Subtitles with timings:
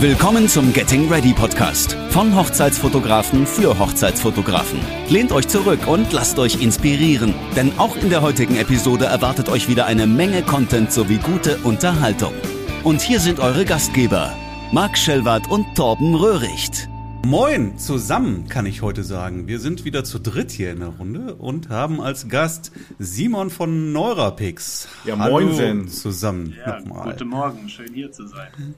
[0.00, 4.78] Willkommen zum Getting Ready Podcast von Hochzeitsfotografen für Hochzeitsfotografen.
[5.08, 9.68] Lehnt euch zurück und lasst euch inspirieren, denn auch in der heutigen Episode erwartet euch
[9.68, 12.32] wieder eine Menge Content sowie gute Unterhaltung.
[12.84, 14.32] Und hier sind eure Gastgeber,
[14.70, 16.88] Marc Schellwart und Torben Röhricht.
[17.26, 19.48] Moin zusammen, kann ich heute sagen.
[19.48, 23.92] Wir sind wieder zu dritt hier in der Runde und haben als Gast Simon von
[23.92, 24.86] Neurapix.
[25.04, 26.54] Ja, moin Hallo zusammen.
[26.64, 27.10] Ja, nochmal.
[27.10, 28.76] guten Morgen, schön hier zu sein.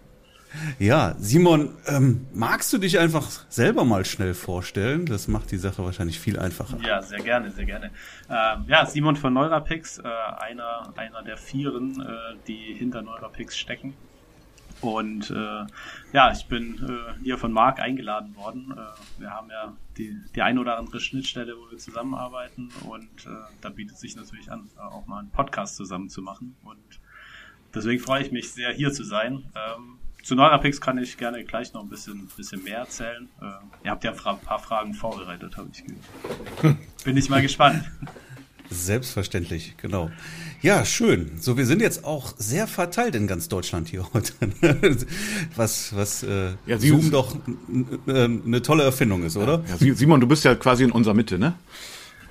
[0.79, 5.07] Ja, Simon, ähm, magst du dich einfach selber mal schnell vorstellen?
[5.07, 6.79] Das macht die Sache wahrscheinlich viel einfacher.
[6.85, 7.91] Ja, sehr gerne, sehr gerne.
[8.29, 13.95] Ähm, ja, Simon von Neurapix, äh, einer, einer der Vieren, äh, die hinter Neurapix stecken.
[14.81, 15.67] Und äh,
[16.13, 18.73] ja, ich bin äh, hier von Marc eingeladen worden.
[18.73, 23.31] Äh, wir haben ja die, die ein oder andere Schnittstelle, wo wir zusammenarbeiten und äh,
[23.61, 26.57] da bietet sich natürlich an, auch mal einen Podcast zusammen zu machen.
[26.65, 27.01] Und
[27.75, 29.45] deswegen freue ich mich sehr, hier zu sein.
[29.55, 33.29] Ähm, zu Neurapix kann ich gerne gleich noch ein bisschen, bisschen mehr erzählen.
[33.41, 33.47] Äh,
[33.85, 36.79] ihr habt ja ein paar Fragen vorbereitet, habe ich gehört.
[37.05, 37.85] Bin ich mal gespannt.
[38.71, 40.13] Selbstverständlich, genau.
[40.63, 41.33] Ja, schön.
[41.41, 44.33] So, wir sind jetzt auch sehr verteilt in ganz Deutschland hier heute.
[45.57, 47.37] was was äh, ja, Zoom doch
[48.07, 49.65] eine tolle Erfindung ist, oder?
[49.81, 51.55] Ja, Simon, du bist ja quasi in unserer Mitte, ne?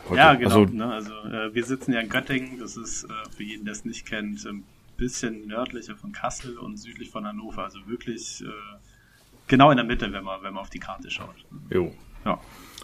[0.07, 0.17] Heute.
[0.17, 0.61] Ja, genau.
[0.61, 2.59] Also, ne, also äh, wir sitzen ja in Göttingen.
[2.59, 4.63] Das ist äh, für jeden, der es nicht kennt, ein
[4.99, 7.63] bisschen nördlicher von Kassel und südlich von Hannover.
[7.63, 8.47] Also wirklich äh,
[9.47, 11.35] genau in der Mitte, wenn man wenn man auf die Karte schaut.
[11.69, 11.93] Jo.
[12.25, 12.39] Ja.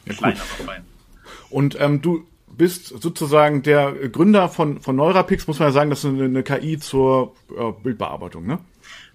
[0.05, 0.85] ja Klein, aber fein.
[1.49, 2.27] Und ähm, du
[2.57, 6.43] bist sozusagen der Gründer von, von Neurapix, muss man ja sagen, das ist eine, eine
[6.43, 8.59] KI zur äh, Bildbearbeitung, ne?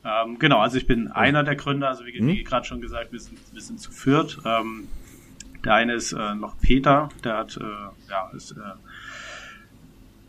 [0.05, 2.45] Ähm, genau, also ich bin einer der Gründer, also wie, wie hm?
[2.45, 4.39] gerade schon gesagt, wir sind, wir sind zu viert.
[4.45, 4.89] Ähm,
[5.65, 8.61] der eine ist äh, noch Peter, der hat, äh, ja, ist äh,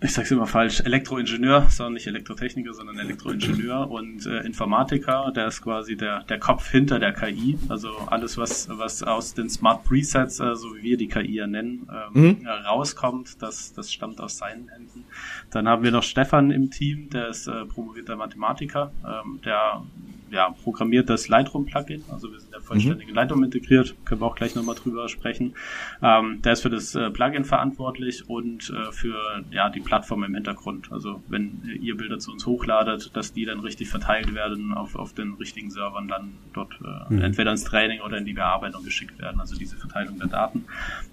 [0.03, 5.61] ich sag's immer falsch, Elektroingenieur, sondern nicht Elektrotechniker, sondern Elektroingenieur und äh, Informatiker, der ist
[5.61, 7.59] quasi der, der Kopf hinter der KI.
[7.69, 11.45] Also alles, was, was aus den Smart Presets, äh, so wie wir die KI ja
[11.45, 12.47] nennen, ähm, mhm.
[12.47, 15.05] rauskommt, das, das stammt aus seinen Händen.
[15.51, 19.83] Dann haben wir noch Stefan im Team, der ist äh, promovierter Mathematiker, ähm, der
[20.31, 22.05] ja, programmiert das Lightroom-Plugin.
[22.11, 23.15] Also wir sind ja vollständig in mhm.
[23.15, 25.53] Lightroom integriert, können wir auch gleich nochmal drüber sprechen.
[26.01, 30.33] Ähm, der ist für das äh, Plugin verantwortlich und äh, für ja, die Plattform im
[30.33, 30.91] Hintergrund.
[30.91, 35.13] Also wenn ihr Bilder zu uns hochladet, dass die dann richtig verteilt werden auf, auf
[35.13, 37.21] den richtigen Servern, dann dort äh, mhm.
[37.21, 39.39] entweder ins Training oder in die Bearbeitung geschickt werden.
[39.41, 40.65] Also diese Verteilung der Daten,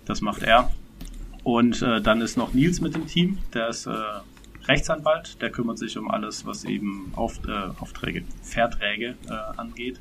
[0.05, 0.71] das macht er.
[1.43, 3.93] Und äh, dann ist noch Nils mit dem Team, der ist äh,
[4.69, 9.99] Rechtsanwalt, der kümmert sich um alles, was eben Auf, äh, Aufträge, Verträge äh, angeht.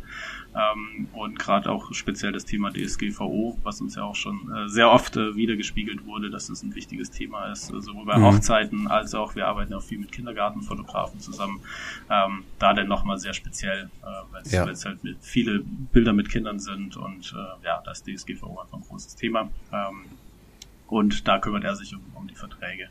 [0.54, 4.90] Ähm, und gerade auch speziell das Thema DSGVO, was uns ja auch schon äh, sehr
[4.92, 8.24] oft äh, wiedergespielt wurde, dass das ein wichtiges Thema ist, äh, sowohl bei mhm.
[8.24, 11.62] Hochzeiten als auch, wir arbeiten auch viel mit Kindergartenfotografen zusammen,
[12.10, 14.66] ähm, da dann nochmal sehr speziell, äh, weil es ja.
[14.66, 19.50] halt viele Bilder mit Kindern sind und äh, ja, das DSGVO einfach ein großes Thema.
[19.72, 20.06] Ähm,
[20.88, 22.90] und da kümmert er sich um, um die Verträge.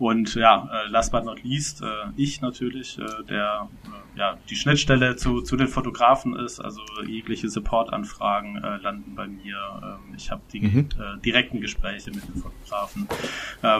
[0.00, 3.68] Und ja, äh, last but not least, äh, ich natürlich, äh, der
[4.16, 9.56] ja die Schnittstelle zu, zu den Fotografen ist, also jegliche Supportanfragen landen bei mir.
[9.82, 10.88] Ähm, ich habe die mhm.
[11.24, 13.08] direkten Gespräche mit den Fotografen,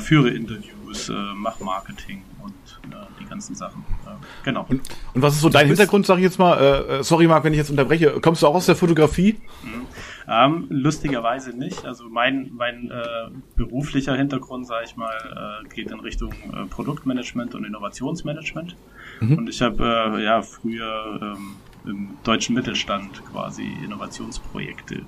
[0.00, 2.54] führe Interviews, mache Marketing und
[3.18, 3.84] die ganzen Sachen.
[4.06, 4.10] Äh,
[4.44, 4.66] genau.
[4.68, 4.82] Und,
[5.14, 7.02] und was ist so dein Hintergrund, sag ich jetzt mal?
[7.02, 8.20] Sorry, Marc, wenn ich jetzt unterbreche.
[8.20, 9.36] Kommst du auch aus der Fotografie?
[9.62, 9.86] Mhm.
[10.28, 11.84] Ähm, lustigerweise nicht.
[11.84, 17.54] Also mein, mein äh, beruflicher Hintergrund, sage ich mal, äh, geht in Richtung äh, Produktmanagement
[17.54, 18.76] und Innovationsmanagement.
[19.20, 19.38] Mhm.
[19.38, 25.02] Und ich habe äh, ja früher ähm, im deutschen Mittelstand quasi Innovationsprojekte äh,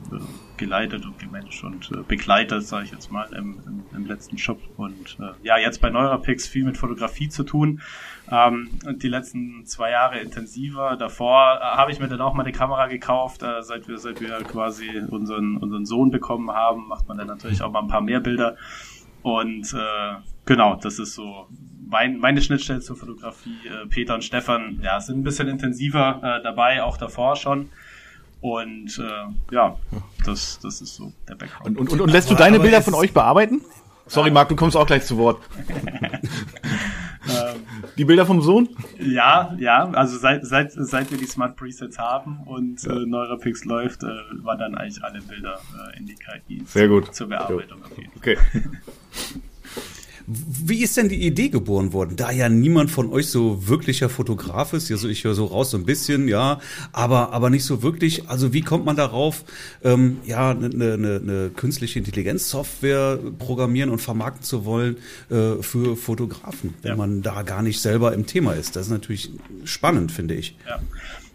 [0.56, 4.60] geleitet und gemanagt und äh, begleitet, sage ich jetzt mal, im, im, im letzten Shop.
[4.76, 7.80] Und äh, ja, jetzt bei Neurapix viel mit Fotografie zu tun.
[8.30, 10.96] Ähm, die letzten zwei Jahre intensiver.
[10.96, 14.20] Davor äh, habe ich mir dann auch mal eine Kamera gekauft, äh, seit wir seit
[14.20, 18.00] wir quasi unseren unseren Sohn bekommen haben, macht man dann natürlich auch mal ein paar
[18.00, 18.56] mehr Bilder.
[19.22, 21.48] Und äh, genau, das ist so
[21.92, 23.56] mein, meine Schnittstelle zur Fotografie.
[23.66, 27.68] Äh, Peter und Stefan ja, sind ein bisschen intensiver äh, dabei, auch davor schon.
[28.40, 29.76] Und äh, ja,
[30.24, 31.78] das, das ist so der Background.
[31.78, 33.60] Und, und, und lässt du deine Bilder von euch bearbeiten?
[34.06, 35.40] Sorry, Marc, du kommst auch gleich zu Wort.
[37.98, 38.68] Die Bilder vom Sohn?
[38.98, 42.92] Ja, ja, also seit, seit, seit wir die Smart Presets haben und ja.
[42.92, 44.06] äh, Neurapix läuft, äh,
[44.42, 45.60] waren dann eigentlich alle Bilder
[45.94, 47.14] äh, in die KI Sehr gut.
[47.14, 47.82] zur Bearbeitung.
[48.16, 48.38] Okay.
[50.26, 52.16] Wie ist denn die Idee geboren worden?
[52.16, 55.76] Da ja niemand von euch so wirklicher Fotograf ist, also ich höre so raus so
[55.76, 56.60] ein bisschen, ja,
[56.92, 58.28] aber aber nicht so wirklich.
[58.28, 59.44] Also wie kommt man darauf,
[59.82, 64.96] ähm, ja, eine ne, ne, ne künstliche Intelligenzsoftware programmieren und vermarkten zu wollen
[65.30, 66.96] äh, für Fotografen, wenn ja.
[66.96, 68.76] man da gar nicht selber im Thema ist?
[68.76, 69.30] Das ist natürlich
[69.64, 70.56] spannend, finde ich.
[70.68, 70.80] Ja.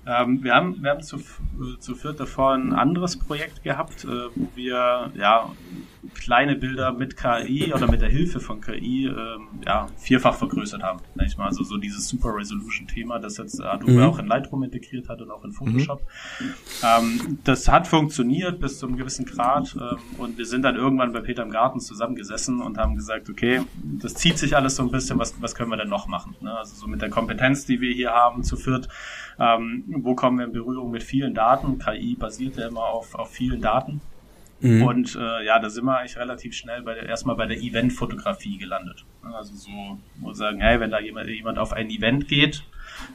[0.08, 1.18] Ähm, wir haben, wir haben zu,
[1.80, 5.52] zu viert davor ein anderes Projekt gehabt, äh, wo wir ja
[6.14, 11.00] kleine Bilder mit KI oder mit der Hilfe von KI ähm, ja, vierfach vergrößert haben.
[11.16, 11.46] Nicht mal.
[11.46, 14.04] Also so dieses Super Resolution Thema, das jetzt Adobe mhm.
[14.04, 16.02] auch in Lightroom integriert hat und auch in Photoshop.
[16.40, 16.46] Mhm.
[16.84, 21.14] Ähm, das hat funktioniert bis zu einem gewissen Grad ähm, und wir sind dann irgendwann
[21.14, 24.92] bei Peter im Garten zusammengesessen und haben gesagt, okay, das zieht sich alles so ein
[24.92, 26.36] bisschen, was, was können wir denn noch machen?
[26.42, 26.56] Ne?
[26.58, 28.88] Also so mit der Kompetenz, die wir hier haben zu viert,
[29.40, 31.78] ähm, wo kommen wir in Berührung mit vielen Daten?
[31.80, 34.02] KI basiert ja immer auf, auf vielen Daten.
[34.60, 34.84] Mhm.
[34.84, 38.58] Und äh, ja, da sind wir eigentlich relativ schnell bei der, erstmal bei der Eventfotografie
[38.58, 39.06] gelandet.
[39.22, 42.64] Also so, wir sagen, hey, wenn da jemand, jemand auf ein Event geht,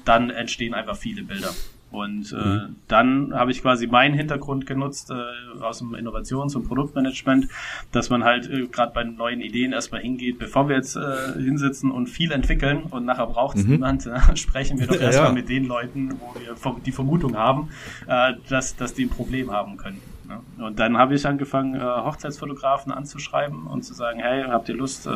[0.04, 1.50] dann entstehen einfach viele Bilder.
[1.92, 2.76] Und äh, mhm.
[2.88, 7.48] dann habe ich quasi meinen Hintergrund genutzt äh, aus dem Innovations- und Produktmanagement,
[7.92, 11.90] dass man halt äh, gerade bei neuen Ideen erstmal hingeht, bevor wir jetzt äh, hinsitzen
[11.90, 13.72] und viel entwickeln und nachher braucht es mhm.
[13.72, 15.34] niemand, äh, sprechen wir doch erstmal ja.
[15.34, 17.68] mit den Leuten, wo wir die Vermutung haben,
[18.06, 20.00] äh, dass, dass die ein Problem haben können.
[20.32, 20.64] Ne?
[20.64, 25.06] Und dann habe ich angefangen, äh, Hochzeitsfotografen anzuschreiben und zu sagen, hey, habt ihr Lust,
[25.06, 25.10] äh,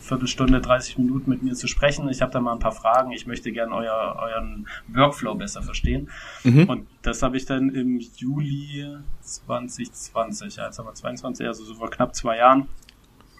[0.00, 2.08] Viertelstunde, 30 Minuten mit mir zu sprechen?
[2.08, 6.10] Ich habe da mal ein paar Fragen, ich möchte gerne euer, euren Workflow besser verstehen.
[6.44, 6.64] Mhm.
[6.68, 8.86] Und das habe ich dann im Juli
[9.20, 12.68] 2020, ja, jetzt haben wir 22, also so vor knapp zwei Jahren,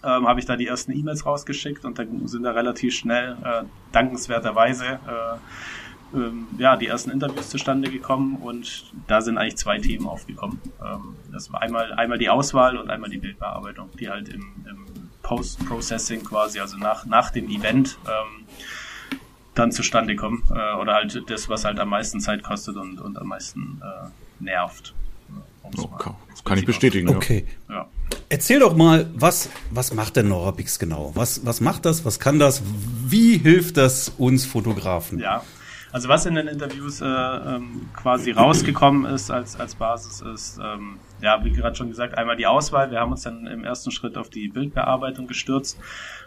[0.03, 3.63] ähm, habe ich da die ersten E-Mails rausgeschickt und dann sind da relativ schnell, äh,
[3.91, 5.37] dankenswerterweise, äh,
[6.13, 10.61] ähm, ja, die ersten Interviews zustande gekommen und da sind eigentlich zwei Themen aufgekommen.
[10.83, 14.85] Ähm, das war einmal, einmal die Auswahl und einmal die Bildbearbeitung, die halt im, im
[15.21, 18.45] Post-Processing quasi, also nach, nach dem Event, ähm,
[19.53, 20.43] dann zustande kommen.
[20.49, 24.43] Äh, oder halt das, was halt am meisten Zeit kostet und, und am meisten äh,
[24.43, 24.93] nervt.
[25.77, 26.11] Okay.
[26.31, 27.09] Das kann ich bestätigen.
[27.09, 27.45] Okay.
[27.69, 27.87] Ja.
[28.29, 31.11] Erzähl doch mal, was, was macht denn Norapix genau?
[31.13, 32.05] Was, was macht das?
[32.05, 32.63] Was kann das?
[33.05, 35.19] Wie hilft das uns Fotografen?
[35.19, 35.43] Ja,
[35.91, 40.99] also was in den Interviews äh, ähm, quasi rausgekommen ist als, als Basis ist, ähm,
[41.21, 42.91] ja, wie gerade schon gesagt, einmal die Auswahl.
[42.91, 45.79] Wir haben uns dann im ersten Schritt auf die Bildbearbeitung gestürzt.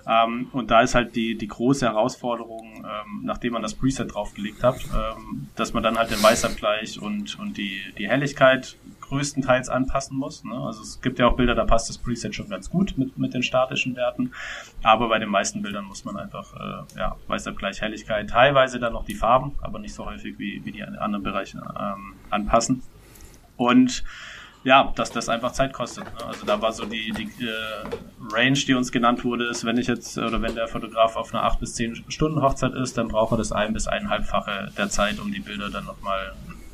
[0.07, 4.63] Ähm, und da ist halt die, die große Herausforderung, ähm, nachdem man das Preset draufgelegt
[4.65, 8.77] hat, ähm, dass man dann halt den Weißabgleich und, und die, die Helligkeit
[9.13, 10.43] größtenteils anpassen muss.
[10.43, 10.55] Ne?
[10.55, 13.35] Also es gibt ja auch Bilder, da passt das Preset schon ganz gut mit, mit
[13.35, 14.33] den statischen Werten.
[14.83, 19.05] Aber bei den meisten Bildern muss man einfach äh, ja, Weißabgleich, Helligkeit, teilweise dann noch
[19.05, 22.83] die Farben, aber nicht so häufig wie, wie die anderen Bereiche ähm, anpassen.
[23.57, 24.03] Und
[24.65, 26.05] ja, dass das einfach Zeit kostet.
[26.05, 26.25] Ne?
[26.27, 29.89] Also da war so die, die äh, Range, die uns genannt wurde, ist, wenn ich
[29.89, 33.33] jetzt oder wenn der Fotograf auf einer 8 bis 10 Stunden Hochzeit ist, dann braucht
[33.33, 36.33] er das ein bis eineinhalbfache der Zeit, um die Bilder dann nochmal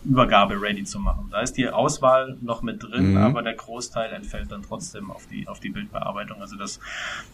[0.08, 1.28] Übergabe ready zu machen.
[1.30, 3.16] Da ist die Auswahl noch mit drin, mhm.
[3.18, 6.40] aber der Großteil entfällt dann trotzdem auf die, auf die Bildbearbeitung.
[6.40, 6.80] Also das,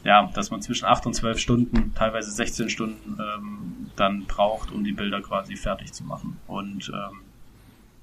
[0.02, 4.82] ja, dass man zwischen 8 und 12 Stunden, teilweise 16 Stunden ähm, dann braucht, um
[4.82, 6.38] die Bilder quasi fertig zu machen.
[6.48, 7.20] Und ähm,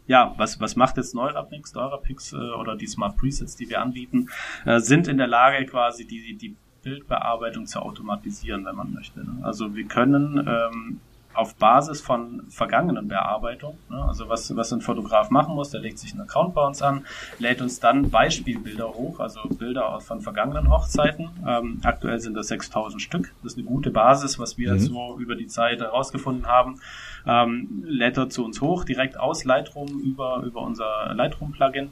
[0.08, 1.74] ja, was, was macht jetzt Neurapix?
[1.74, 4.30] Neurapix äh, oder die Smart Presets, die wir anbieten,
[4.66, 9.20] äh, sind in der Lage quasi die, die Bildbearbeitung zu automatisieren, wenn man möchte.
[9.20, 9.40] Ne?
[9.44, 11.00] Also wir können ähm,
[11.34, 13.78] auf Basis von vergangenen Bearbeitungen.
[13.90, 14.04] Ne?
[14.04, 17.06] Also was, was ein Fotograf machen muss, der legt sich einen Account bei uns an,
[17.40, 21.30] lädt uns dann Beispielbilder hoch, also Bilder von vergangenen Hochzeiten.
[21.48, 23.34] Ähm, aktuell sind das 6000 Stück.
[23.44, 24.80] Das ist eine gute Basis, was wir mhm.
[24.80, 26.80] so über die Zeit herausgefunden haben.
[27.26, 31.92] Ähm, lädt er zu uns hoch, direkt aus Lightroom über, über unser Lightroom-Plugin.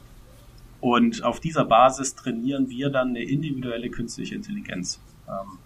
[0.80, 5.00] Und auf dieser Basis trainieren wir dann eine individuelle künstliche Intelligenz.
[5.28, 5.58] Ähm,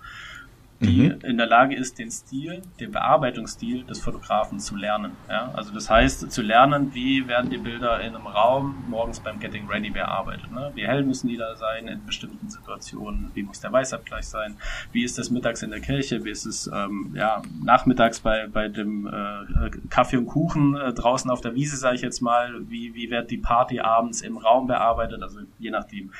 [0.81, 1.21] die mhm.
[1.23, 5.13] in der Lage ist, den Stil, den Bearbeitungsstil des Fotografen zu lernen.
[5.29, 5.53] Ja?
[5.55, 9.69] Also das heißt, zu lernen, wie werden die Bilder in einem Raum morgens beim Getting
[9.69, 10.51] Ready bearbeitet.
[10.51, 10.73] Ne?
[10.75, 13.31] Wie hell müssen die da sein in bestimmten Situationen?
[13.35, 14.57] Wie muss der Weißabgleich sein?
[14.93, 16.25] Wie ist das mittags in der Kirche?
[16.25, 21.31] Wie ist es ähm, ja, nachmittags bei, bei dem äh, Kaffee und Kuchen äh, draußen
[21.31, 22.69] auf der Wiese, sage ich jetzt mal?
[22.69, 25.23] Wie, wie wird die Party abends im Raum bearbeitet?
[25.23, 26.13] Also je nachdem.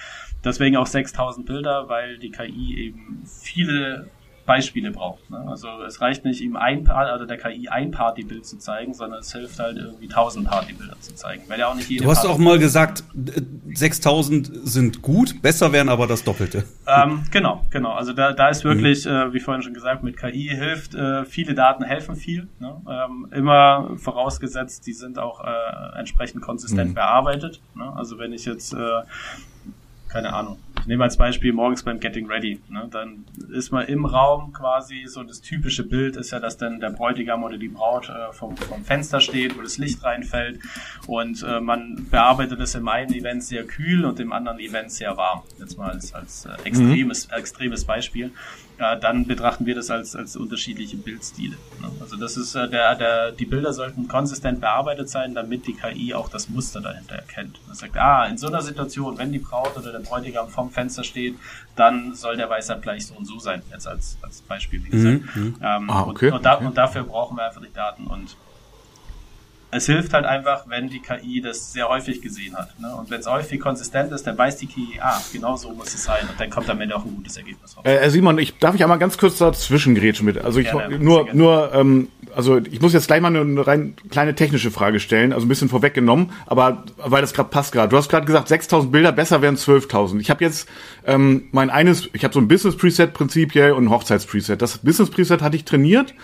[0.45, 4.11] Deswegen auch 6000 Bilder, weil die KI eben viele
[4.47, 5.31] Beispiele braucht.
[5.31, 5.43] Ne?
[5.49, 9.33] Also es reicht nicht, ihm ein also der KI ein Partybild zu zeigen, sondern es
[9.33, 11.45] hilft halt irgendwie tausend Partybilder zu zeigen.
[11.49, 13.05] Weil ja auch nicht jede du hast Party auch mal gesagt,
[13.73, 16.65] 6000 sind gut, besser wären aber das Doppelte.
[16.87, 17.93] Ähm, genau, genau.
[17.93, 19.11] Also da, da ist wirklich, mhm.
[19.11, 22.49] äh, wie vorhin schon gesagt, mit KI hilft, äh, viele Daten helfen viel.
[22.59, 22.77] Ne?
[22.89, 26.95] Ähm, immer vorausgesetzt, die sind auch äh, entsprechend konsistent mhm.
[26.95, 27.61] bearbeitet.
[27.75, 27.91] Ne?
[27.97, 29.03] Also wenn ich jetzt, äh,
[30.09, 32.61] keine Ahnung, ich nehme als Beispiel morgens beim Getting Ready.
[32.69, 32.89] Ne?
[32.91, 36.91] Dann ist man im Raum quasi so das typische Bild ist ja, dass dann der
[36.91, 40.61] Bräutigam oder die Braut äh, vom, vom Fenster steht, wo das Licht reinfällt
[41.07, 45.17] und äh, man bearbeitet es im einen Event sehr kühl und im anderen Event sehr
[45.17, 45.43] warm.
[45.59, 47.35] Jetzt mal als, als äh, extremes, mhm.
[47.35, 48.33] extremes Beispiel
[48.79, 51.57] äh, dann betrachten wir das als, als unterschiedliche Bildstile.
[51.81, 51.91] Ne?
[52.01, 56.13] Also das ist äh, der, der, die Bilder sollten konsistent bearbeitet sein, damit die KI
[56.15, 57.61] auch das Muster dahinter erkennt.
[57.67, 61.05] Man sagt, ah, in so einer Situation, wenn die Braut oder der Bräutigam vom Fenster
[61.05, 61.37] steht,
[61.77, 65.37] dann soll der Weißabgleich so und so sein, jetzt als, als Beispiel, wie gesagt.
[65.37, 65.57] Mhm, mhm.
[65.61, 68.37] ähm, ah, okay, und, und, da, und dafür brauchen wir einfach die Daten und
[69.75, 72.79] es hilft halt einfach, wenn die KI das sehr häufig gesehen hat.
[72.79, 72.95] Ne?
[72.95, 76.05] Und wenn es häufig konsistent ist, dann weiß die KI, ah, genau so muss es
[76.05, 76.29] sein.
[76.29, 77.85] Und dann kommt am Ende auch ein gutes Ergebnis raus.
[77.85, 80.39] Äh, Simon, ich darf ich einmal ganz kurz dazwischen grätschen mit.
[80.39, 84.35] Also ich gerne, nur, nur, ähm, also ich muss jetzt gleich mal eine rein kleine
[84.35, 87.89] technische Frage stellen, also ein bisschen vorweggenommen, aber weil das gerade passt gerade.
[87.89, 90.21] Du hast gerade gesagt, 6.000 Bilder, besser wären 12.000.
[90.21, 90.69] Ich habe jetzt
[91.07, 94.63] ähm, mein eines, ich habe so ein Business Preset Prinzip hier und ein Hochzeits Preset.
[94.63, 96.15] Das Business Preset hatte ich trainiert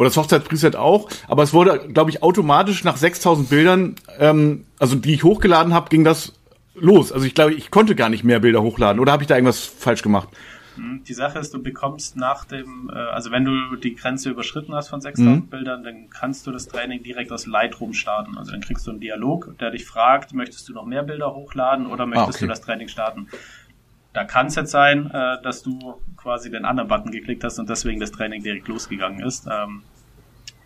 [0.00, 4.96] oder das Hochzeitspreset auch, aber es wurde, glaube ich, automatisch nach 6000 Bildern, ähm, also
[4.96, 6.32] die ich hochgeladen habe, ging das
[6.74, 7.12] los.
[7.12, 9.62] Also ich glaube, ich konnte gar nicht mehr Bilder hochladen oder habe ich da irgendwas
[9.66, 10.30] falsch gemacht?
[10.76, 14.74] Hm, die Sache ist, du bekommst nach dem, äh, also wenn du die Grenze überschritten
[14.74, 15.48] hast von 6000 mhm.
[15.48, 18.38] Bildern, dann kannst du das Training direkt aus Lightroom starten.
[18.38, 21.86] Also dann kriegst du einen Dialog, der dich fragt, möchtest du noch mehr Bilder hochladen
[21.86, 22.44] oder möchtest ah, okay.
[22.46, 23.28] du das Training starten?
[24.14, 27.68] Da kann es jetzt sein, äh, dass du quasi den anderen Button geklickt hast und
[27.68, 29.46] deswegen das Training direkt losgegangen ist.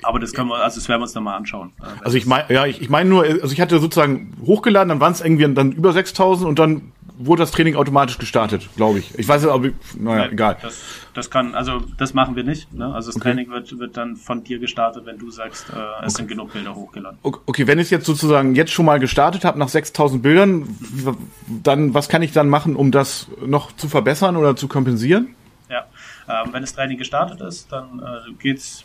[0.02, 1.72] Aber das können wir, also das werden wir uns nochmal anschauen.
[2.02, 5.12] Also ich meine, ja, ich, ich meine nur, also ich hatte sozusagen hochgeladen, dann waren
[5.12, 9.16] es irgendwie dann über 6000 und dann wurde das Training automatisch gestartet, glaube ich.
[9.18, 10.56] Ich weiß nicht, aber naja, egal.
[10.60, 10.82] Das,
[11.14, 12.72] das kann, also das machen wir nicht.
[12.72, 12.92] Ne?
[12.92, 13.30] Also das okay.
[13.30, 16.10] Training wird, wird dann von dir gestartet, wenn du sagst, äh, es okay.
[16.10, 17.18] sind genug Bilder hochgeladen.
[17.22, 20.68] Okay, wenn ich jetzt sozusagen jetzt schon mal gestartet habe nach 6000 Bildern,
[21.62, 25.34] dann was kann ich dann machen, um das noch zu verbessern oder zu kompensieren?
[25.70, 25.86] Ja,
[26.28, 28.84] ähm, wenn das Training gestartet ist, dann äh, geht's,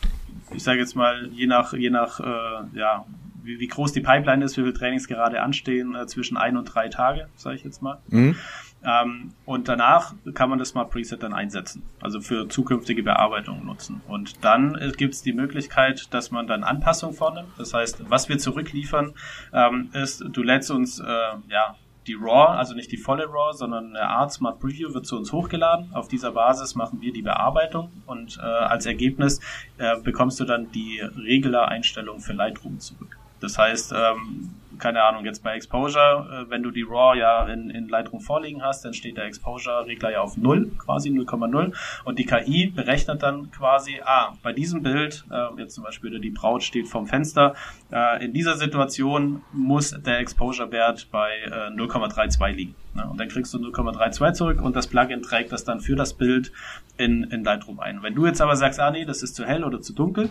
[0.54, 3.04] ich sage jetzt mal, je nach, je nach, äh, ja,
[3.42, 6.66] wie, wie groß die Pipeline ist, wie viele Trainings gerade anstehen, äh, zwischen ein und
[6.66, 7.98] drei Tage, sage ich jetzt mal.
[8.08, 8.36] Mhm.
[8.82, 14.00] Ähm, und danach kann man das Smart Preset dann einsetzen, also für zukünftige Bearbeitungen nutzen.
[14.08, 17.50] Und dann äh, gibt es die Möglichkeit, dass man dann Anpassungen vornimmt.
[17.58, 19.12] Das heißt, was wir zurückliefern,
[19.52, 21.04] ähm, ist, du lädst uns äh,
[21.48, 21.76] ja
[22.10, 25.32] die RAW, also nicht die volle RAW, sondern eine Art Smart Preview wird zu uns
[25.32, 25.94] hochgeladen.
[25.94, 29.40] Auf dieser Basis machen wir die Bearbeitung und äh, als Ergebnis
[29.78, 33.16] äh, bekommst du dann die Regler-Einstellung für Lightroom zurück.
[33.40, 37.70] Das heißt, ähm, keine Ahnung, jetzt bei Exposure, äh, wenn du die RAW ja in,
[37.70, 41.72] in Lightroom vorliegen hast, dann steht der Exposure-Regler ja auf 0, quasi 0,0
[42.04, 46.30] und die KI berechnet dann quasi, ah, bei diesem Bild, äh, jetzt zum Beispiel die
[46.30, 47.54] Braut steht vorm Fenster,
[47.92, 52.74] äh, in dieser Situation muss der Exposure-Wert bei äh, 0,32 liegen.
[52.94, 53.08] Ne?
[53.08, 56.52] Und dann kriegst du 0,32 zurück und das Plugin trägt das dann für das Bild
[56.96, 58.02] in, in Lightroom ein.
[58.02, 60.30] Wenn du jetzt aber sagst, ah nee, das ist zu hell oder zu dunkel,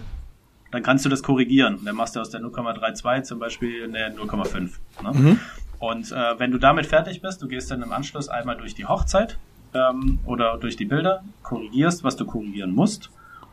[0.71, 1.79] dann kannst du das korrigieren.
[1.85, 4.71] Dann machst du aus der 0,32 zum Beispiel eine 0,5.
[5.03, 5.11] Ne?
[5.13, 5.39] Mhm.
[5.79, 8.85] Und äh, wenn du damit fertig bist, du gehst dann im Anschluss einmal durch die
[8.85, 9.37] Hochzeit
[9.73, 13.09] ähm, oder durch die Bilder, korrigierst, was du korrigieren musst.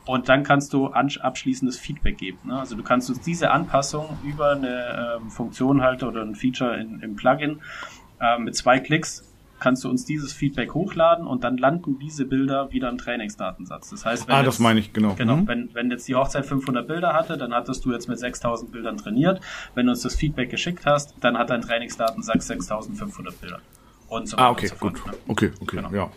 [0.06, 2.38] Und dann kannst du abschließendes Feedback geben.
[2.44, 2.58] Ne?
[2.58, 7.00] Also du kannst uns diese Anpassung über eine ähm, Funktion halt oder ein Feature in,
[7.00, 7.60] im Plugin
[8.20, 9.25] äh, mit zwei Klicks
[9.58, 13.90] kannst du uns dieses Feedback hochladen und dann landen diese Bilder wieder im Trainingsdatensatz.
[13.90, 15.14] Das heißt, wenn ah, jetzt, das meine ich genau.
[15.14, 15.48] Genau, mhm.
[15.48, 18.96] wenn, wenn jetzt die Hochzeit 500 Bilder hatte, dann hattest du jetzt mit 6000 Bildern
[18.96, 19.40] trainiert.
[19.74, 23.60] Wenn du uns das Feedback geschickt hast, dann hat dein Trainingsdatensatz 6500 Bilder.
[24.08, 25.04] Und so ah, okay, so gut.
[25.06, 25.12] Ne?
[25.28, 25.90] Okay, okay, genau.
[25.90, 26.10] ja.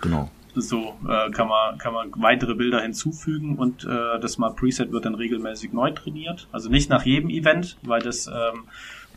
[0.00, 0.30] Genau.
[0.54, 5.04] So äh, kann man kann man weitere Bilder hinzufügen und äh, das Smart Preset wird
[5.04, 6.48] dann regelmäßig neu trainiert.
[6.50, 8.64] Also nicht nach jedem Event, weil das ähm,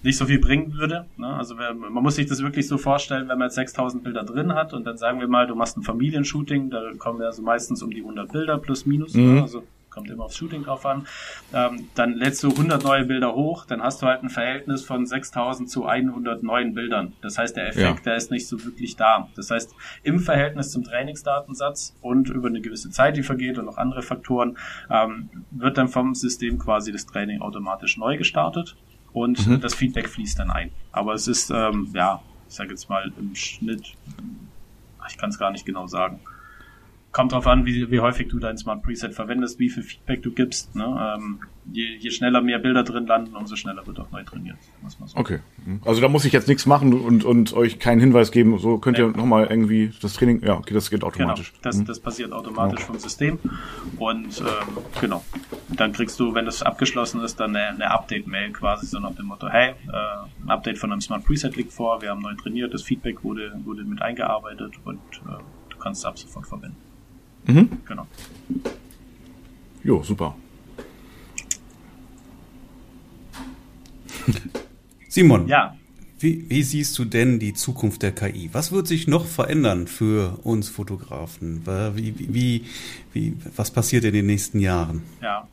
[0.04, 1.06] nicht so viel bringen würde.
[1.18, 1.28] Ne?
[1.28, 4.74] Also man muss sich das wirklich so vorstellen, wenn man jetzt 6000 Bilder drin hat
[4.74, 7.92] und dann sagen wir mal, du machst ein Familienshooting, da kommen ja so meistens um
[7.92, 9.22] die 100 Bilder plus minus, ne?
[9.22, 9.36] mhm.
[9.36, 9.42] ne?
[9.42, 11.08] also kommt immer aufs Shooting drauf an,
[11.54, 15.06] ähm, dann lädst du 100 neue Bilder hoch, dann hast du halt ein Verhältnis von
[15.06, 17.14] 6000 zu 100 neuen Bildern.
[17.22, 18.04] Das heißt, der Effekt, ja.
[18.06, 19.28] der ist nicht so wirklich da.
[19.36, 23.78] Das heißt, im Verhältnis zum Trainingsdatensatz und über eine gewisse Zeit, die vergeht und noch
[23.78, 24.58] andere Faktoren,
[24.90, 28.76] ähm, wird dann vom System quasi das Training automatisch neu gestartet
[29.14, 29.62] und mhm.
[29.62, 30.72] das Feedback fließt dann ein.
[30.92, 33.94] Aber es ist, ähm, ja, ich sage jetzt mal im Schnitt,
[35.08, 36.20] ich kann es gar nicht genau sagen.
[37.12, 40.32] Kommt drauf an, wie, wie häufig du dein Smart Preset verwendest, wie viel Feedback du
[40.32, 40.76] gibst.
[40.76, 41.16] Ne?
[41.18, 41.40] Ähm,
[41.72, 44.58] je, je schneller mehr Bilder drin landen, umso schneller wird auch neu trainiert.
[44.88, 45.18] So.
[45.18, 45.40] Okay.
[45.86, 48.58] Also da muss ich jetzt nichts machen und, und euch keinen Hinweis geben.
[48.60, 49.12] So könnt ihr ja.
[49.12, 50.44] nochmal irgendwie das Training.
[50.44, 51.52] Ja, okay, das geht automatisch.
[51.52, 51.62] Genau.
[51.64, 51.86] Das, mhm.
[51.86, 52.86] das passiert automatisch ja.
[52.86, 53.40] vom System.
[53.98, 55.24] Und ähm, genau.
[55.70, 59.26] Dann kriegst du, wenn das abgeschlossen ist, dann eine, eine Update-Mail quasi so nach dem
[59.28, 62.74] Motto, hey, äh, ein Update von einem Smart Preset liegt vor, wir haben neu trainiert,
[62.74, 66.89] das Feedback wurde, wurde mit eingearbeitet und äh, du kannst es ab sofort verwenden.
[67.50, 67.70] Mhm.
[67.88, 68.08] Genau.
[69.84, 70.36] Jo, super.
[75.10, 75.48] Simon.
[75.48, 75.76] Ja.
[76.20, 78.50] Wie, wie, siehst du denn die Zukunft der KI?
[78.52, 81.66] Was wird sich noch verändern für uns Fotografen?
[81.96, 82.66] Wie, wie,
[83.14, 85.04] wie, was passiert in den nächsten Jahren?
[85.22, 85.48] Ja,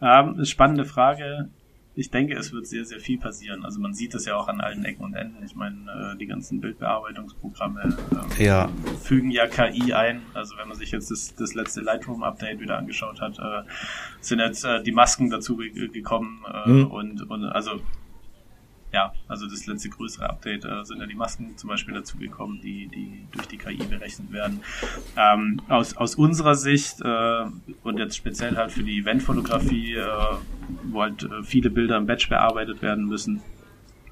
[0.00, 1.48] ähm, spannende Frage
[1.94, 3.64] ich denke, es wird sehr, sehr viel passieren.
[3.64, 5.44] Also man sieht das ja auch an allen Ecken und Enden.
[5.44, 7.96] Ich meine, äh, die ganzen Bildbearbeitungsprogramme
[8.38, 8.70] äh, ja.
[9.02, 10.22] fügen ja KI ein.
[10.32, 13.68] Also wenn man sich jetzt das, das letzte Lightroom-Update wieder angeschaut hat, äh,
[14.20, 16.86] sind jetzt äh, die Masken dazu gekommen äh, mhm.
[16.86, 17.80] und, und also
[18.92, 22.88] ja, also das letzte größere Update äh, sind ja die Masken zum Beispiel dazugekommen, die,
[22.88, 24.60] die durch die KI berechnet werden.
[25.16, 27.44] Ähm, aus, aus unserer Sicht äh,
[27.82, 30.06] und jetzt speziell halt für die Eventfotografie, äh,
[30.84, 33.42] wo halt äh, viele Bilder im Batch bearbeitet werden müssen,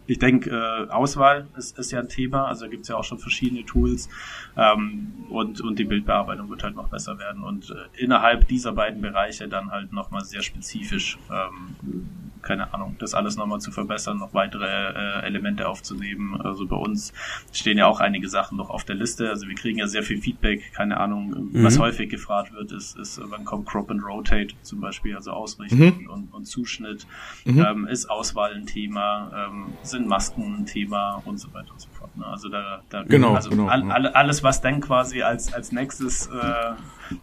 [0.08, 3.18] ich denke, äh, Auswahl ist, ist ja ein Thema, also gibt es ja auch schon
[3.18, 4.08] verschiedene Tools
[4.56, 9.02] ähm, und, und die Bildbearbeitung wird halt noch besser werden und äh, innerhalb dieser beiden
[9.02, 14.32] Bereiche dann halt nochmal sehr spezifisch ähm, keine Ahnung, das alles nochmal zu verbessern, noch
[14.32, 16.40] weitere äh, Elemente aufzunehmen.
[16.40, 17.12] Also bei uns
[17.52, 19.28] stehen ja auch einige Sachen noch auf der Liste.
[19.28, 21.62] Also wir kriegen ja sehr viel Feedback, keine Ahnung, mhm.
[21.62, 26.04] was häufig gefragt wird, ist, ist, wann kommt Crop and Rotate zum Beispiel, also Ausrichtung
[26.04, 26.08] mhm.
[26.08, 27.06] und, und, Zuschnitt,
[27.44, 27.58] mhm.
[27.60, 31.90] ähm, ist Auswahl ein Thema, ähm, sind Masken ein Thema und so weiter und so
[31.90, 31.97] fort.
[32.18, 32.26] Ne?
[32.26, 36.26] Also da, da genau, also genau, all, all, alles, was dann quasi als, als nächstes
[36.26, 36.72] äh,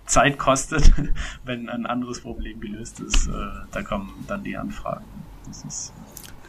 [0.05, 0.91] Zeit kostet,
[1.43, 3.31] wenn ein anderes Problem gelöst ist, äh,
[3.71, 5.05] da kommen dann die Anfragen.
[5.49, 5.93] Ist,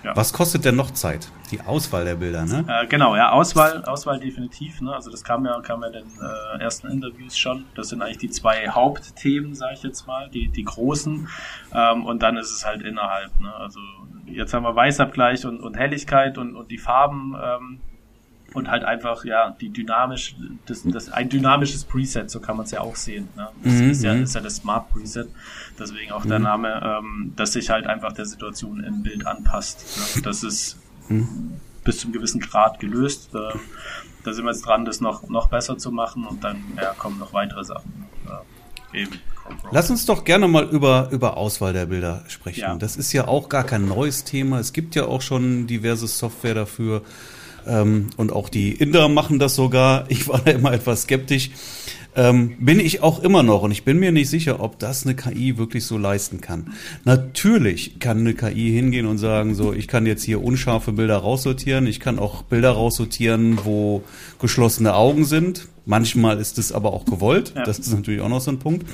[0.07, 0.15] ja.
[0.15, 1.33] Was kostet denn noch Zeit?
[1.51, 2.65] Die Auswahl der Bilder, ne?
[2.69, 4.81] Äh, genau, ja, Auswahl, Auswahl definitiv.
[4.81, 4.95] Ne?
[4.95, 7.65] Also das kam ja, kam ja in den äh, ersten Interviews schon.
[7.75, 11.29] Das sind eigentlich die zwei Hauptthemen, sage ich jetzt mal, die, die großen.
[11.73, 13.41] Ähm, und dann ist es halt innerhalb.
[13.41, 13.53] Ne?
[13.55, 13.81] Also
[14.27, 17.35] jetzt haben wir Weißabgleich und, und Helligkeit und, und die Farben.
[17.43, 17.81] Ähm,
[18.55, 20.37] und halt einfach ja die dynamisch
[20.67, 23.49] das, das ein dynamisches Preset so kann man es ja auch sehen ne?
[23.63, 23.91] das mhm.
[23.91, 24.23] ist ja mhm.
[24.23, 25.29] ist ja das Smart Preset
[25.79, 26.29] deswegen auch mhm.
[26.29, 30.23] der Name ähm, dass sich halt einfach der Situation im Bild anpasst ne?
[30.23, 31.61] das ist mhm.
[31.85, 33.59] bis zum gewissen Grad gelöst äh,
[34.25, 37.19] da sind wir jetzt dran das noch noch besser zu machen und dann ja, kommen
[37.19, 38.07] noch weitere Sachen
[38.93, 39.13] äh, eben
[39.71, 42.61] Lass uns doch gerne mal über, über Auswahl der Bilder sprechen.
[42.61, 42.75] Ja.
[42.75, 44.59] Das ist ja auch gar kein neues Thema.
[44.59, 47.03] Es gibt ja auch schon diverse Software dafür.
[47.67, 50.05] Ähm, und auch die Inder machen das sogar.
[50.09, 51.51] Ich war da immer etwas skeptisch.
[52.17, 55.15] Ähm, bin ich auch immer noch und ich bin mir nicht sicher, ob das eine
[55.15, 56.73] KI wirklich so leisten kann.
[57.05, 61.87] Natürlich kann eine KI hingehen und sagen, so, ich kann jetzt hier unscharfe Bilder raussortieren,
[61.87, 64.03] ich kann auch Bilder raussortieren, wo
[64.41, 65.69] geschlossene Augen sind.
[65.89, 67.53] Manchmal ist es aber auch gewollt.
[67.55, 67.63] Ja.
[67.63, 68.85] Das ist natürlich auch noch so ein Punkt.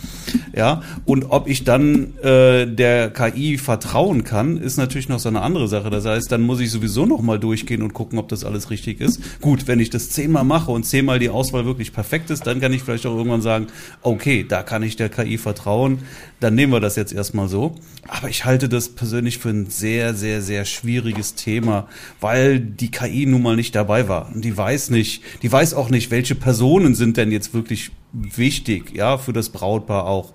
[0.55, 0.83] Ja.
[1.07, 5.69] Und ob ich dann äh, der KI vertrauen kann, ist natürlich noch so eine andere
[5.69, 5.89] Sache.
[5.89, 9.01] Das heißt, dann muss ich sowieso noch mal durchgehen und gucken, ob das alles richtig
[9.01, 9.41] ist.
[9.41, 12.75] Gut, wenn ich das zehnmal mache und zehnmal die Auswahl wirklich perfekt ist, dann kann
[12.75, 13.69] ich vielleicht auch irgendwann sagen,
[14.03, 16.01] okay, da kann ich der KI vertrauen.
[16.41, 17.75] Dann nehmen wir das jetzt erstmal so.
[18.09, 21.89] Aber ich halte das persönlich für ein sehr, sehr, sehr schwieriges Thema,
[22.21, 24.31] weil die KI nun mal nicht dabei war.
[24.35, 27.93] Und die weiß nicht, die weiß auch nicht, welche Person Emotionen sind denn jetzt wirklich
[28.13, 30.33] wichtig, ja, für das Brautpaar auch?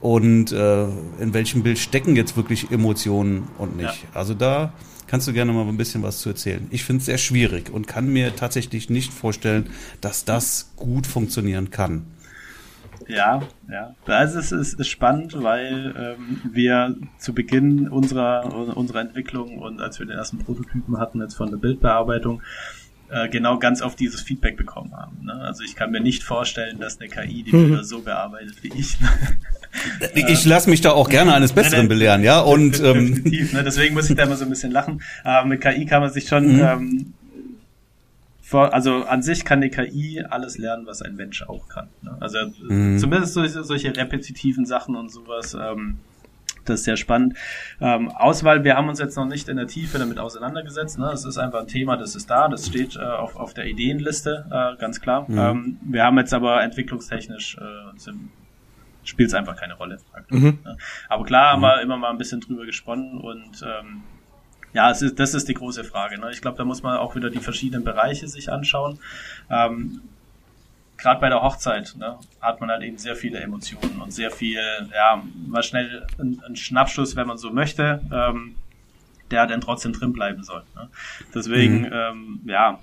[0.00, 0.84] Und äh,
[1.20, 4.02] in welchem Bild stecken jetzt wirklich Emotionen und nicht?
[4.02, 4.08] Ja.
[4.14, 4.72] Also da
[5.06, 6.66] kannst du gerne mal ein bisschen was zu erzählen.
[6.70, 9.68] Ich finde es sehr schwierig und kann mir tatsächlich nicht vorstellen,
[10.00, 12.06] dass das gut funktionieren kann.
[13.08, 13.94] Ja, ja.
[14.06, 19.98] Also es ist, ist spannend, weil ähm, wir zu Beginn unserer, unserer Entwicklung und als
[19.98, 22.40] wir den ersten Prototypen hatten jetzt von der Bildbearbeitung,
[23.10, 25.24] äh, genau ganz auf dieses Feedback bekommen haben.
[25.24, 25.32] Ne?
[25.32, 27.84] Also ich kann mir nicht vorstellen, dass eine KI die Bilder mhm.
[27.84, 28.96] so bearbeitet wie ich.
[30.14, 32.40] ich lasse mich da auch gerne eines Besseren belehren, ja.
[32.40, 33.64] Und ähm, ne?
[33.64, 35.02] deswegen muss ich da immer so ein bisschen lachen.
[35.24, 36.60] Aber mit KI kann man sich schon mhm.
[36.60, 37.14] ähm,
[38.50, 41.88] vor, also an sich kann die KI alles lernen, was ein Mensch auch kann.
[42.02, 42.16] Ne?
[42.18, 42.98] Also mhm.
[42.98, 45.54] zumindest solche, solche repetitiven Sachen und sowas.
[45.54, 45.98] Ähm,
[46.70, 47.36] das ist sehr spannend.
[47.80, 50.98] Ähm, Auswahl, wir haben uns jetzt noch nicht in der Tiefe damit auseinandergesetzt.
[50.98, 51.10] Ne?
[51.12, 54.46] Es ist einfach ein Thema, das ist da, das steht äh, auf, auf der Ideenliste,
[54.50, 55.26] äh, ganz klar.
[55.28, 55.38] Mhm.
[55.38, 58.12] Ähm, wir haben jetzt aber entwicklungstechnisch äh,
[59.02, 59.98] spielt es einfach keine Rolle.
[60.30, 60.58] Mhm.
[60.64, 60.76] ne?
[61.08, 61.64] Aber klar haben mhm.
[61.64, 64.02] wir immer mal ein bisschen drüber gesponnen und ähm,
[64.72, 66.18] ja, es ist, das ist die große Frage.
[66.20, 66.30] Ne?
[66.30, 69.00] Ich glaube, da muss man auch wieder die verschiedenen Bereiche sich anschauen.
[69.50, 70.00] Ähm,
[71.00, 74.60] gerade bei der Hochzeit ne, hat man halt eben sehr viele Emotionen und sehr viel,
[74.92, 78.56] ja, mal schnell ein, ein Schnappschuss, wenn man so möchte, ähm,
[79.30, 80.62] der dann trotzdem drin bleiben soll.
[80.74, 80.88] Ne?
[81.34, 81.92] Deswegen, mhm.
[81.92, 82.80] ähm, ja,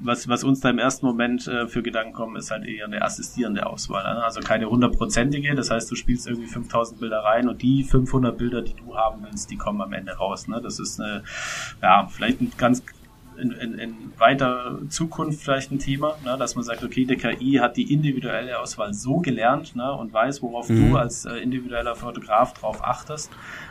[0.00, 3.02] was, was uns da im ersten Moment äh, für Gedanken kommen, ist halt eher eine
[3.02, 4.02] assistierende Auswahl.
[4.02, 4.24] Ne?
[4.24, 5.54] Also keine hundertprozentige.
[5.54, 9.22] Das heißt, du spielst irgendwie 5000 Bilder rein und die 500 Bilder, die du haben
[9.22, 10.48] willst, die kommen am Ende raus.
[10.48, 10.60] Ne?
[10.60, 11.22] Das ist eine,
[11.80, 12.82] ja, vielleicht ein ganz
[13.36, 17.54] in, in, in weiter Zukunft vielleicht ein Thema, ne, dass man sagt, okay, die KI
[17.54, 20.90] hat die individuelle Auswahl so gelernt ne, und weiß, worauf mhm.
[20.90, 23.30] du als äh, individueller Fotograf drauf achtest.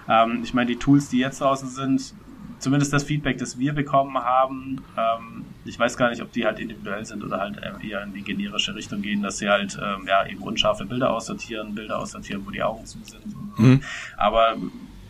[0.10, 2.14] Ähm, ich meine, die Tools, die jetzt draußen sind,
[2.60, 6.60] zumindest das Feedback, das wir bekommen haben, ähm, ich weiß gar nicht, ob die halt
[6.60, 10.26] individuell sind oder halt eher in die generische Richtung gehen, dass sie halt ähm, ja
[10.26, 13.24] eben unscharfe Bilder aussortieren, Bilder aussortieren, wo die Augen zu sind.
[13.58, 13.82] Mhm.
[14.18, 14.58] Aber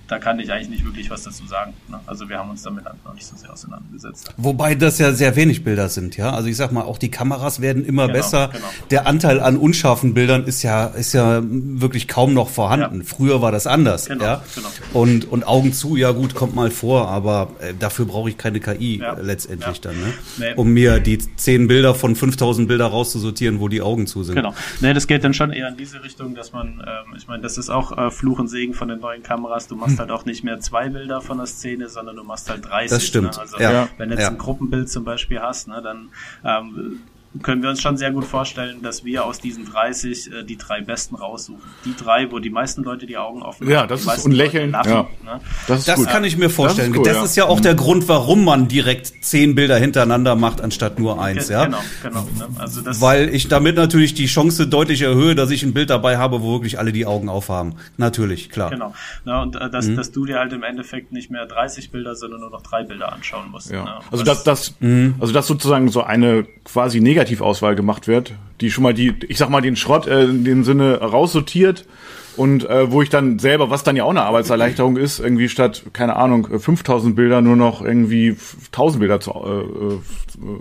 [0.08, 1.74] da kann ich eigentlich nicht wirklich was dazu sagen.
[1.88, 2.00] Ne?
[2.06, 4.34] Also wir haben uns damit noch nicht so sehr auseinandergesetzt.
[4.38, 6.32] Wobei das ja sehr wenig Bilder sind, ja.
[6.32, 8.50] Also ich sag mal, auch die Kameras werden immer genau, besser.
[8.52, 8.66] Genau.
[8.92, 13.00] Der Anteil an unscharfen Bildern ist ja, ist ja wirklich kaum noch vorhanden.
[13.00, 13.06] Ja.
[13.06, 14.44] Früher war das anders, genau, ja.
[14.56, 14.68] Genau.
[14.94, 18.60] Und, und Augen zu, ja gut, kommt mal vor, aber äh, dafür brauche ich keine
[18.60, 19.14] KI ja.
[19.14, 19.82] letztendlich ja.
[19.84, 20.14] dann, ne?
[20.38, 20.54] Nee.
[20.56, 24.36] Um mir die zehn Bilder von 5000 Bilder rauszusortieren, wo die Augen zu sind.
[24.36, 24.54] Genau.
[24.82, 27.58] Nee, das geht dann schon eher in diese Richtung, dass man, ähm, ich meine, das
[27.58, 29.68] ist auch äh, Fluch und Segen von den neuen Kameras.
[29.68, 30.00] Du machst hm.
[30.00, 32.90] halt auch nicht mehr zwei Bilder von der Szene, sondern du machst halt 30.
[32.90, 33.36] Das stimmt.
[33.36, 33.42] Ne?
[33.42, 33.88] Also ja.
[33.98, 34.30] wenn du jetzt ja.
[34.30, 36.10] ein Gruppenbild zum Beispiel hast, ne, dann
[36.44, 37.02] ähm,
[37.42, 40.82] können wir uns schon sehr gut vorstellen, dass wir aus diesen 30 äh, die drei
[40.82, 41.64] besten raussuchen.
[41.84, 43.74] Die drei, wo die meisten Leute die Augen offen haben.
[43.74, 44.72] Ja, das ist und lächeln.
[44.72, 45.08] Lachen, ja.
[45.24, 45.40] Ne?
[45.68, 46.10] Das, ist das gut.
[46.10, 46.92] kann ich mir vorstellen.
[46.94, 47.46] Das ist, cool, das ist ja.
[47.46, 51.50] auch der Grund, warum man direkt zehn Bilder hintereinander macht, anstatt nur eins.
[51.50, 52.22] ja, genau, genau.
[52.38, 52.48] Ne?
[52.60, 56.18] Also das Weil ich damit natürlich die Chance deutlich erhöhe, dass ich ein Bild dabei
[56.18, 57.76] habe, wo wirklich alle die Augen aufhaben.
[57.98, 58.70] Natürlich, klar.
[58.70, 58.94] Genau.
[59.26, 59.96] Na, und äh, dass, mhm.
[59.96, 63.12] dass du dir halt im Endeffekt nicht mehr 30 Bilder, sondern nur noch drei Bilder
[63.12, 63.72] anschauen musst.
[63.72, 63.84] Ja.
[63.84, 63.94] Ne?
[64.12, 65.16] Also das, das, mhm.
[65.20, 69.50] also das sozusagen so eine quasi Negativauswahl gemacht wird, die schon mal die, ich sag
[69.50, 71.86] mal, den Schrott äh, in dem Sinne raussortiert
[72.36, 75.84] und äh, wo ich dann selber, was dann ja auch eine Arbeitserleichterung ist, irgendwie statt,
[75.94, 78.36] keine Ahnung, 5000 Bilder nur noch irgendwie
[78.68, 80.00] 1000 Bilder zu, äh, äh,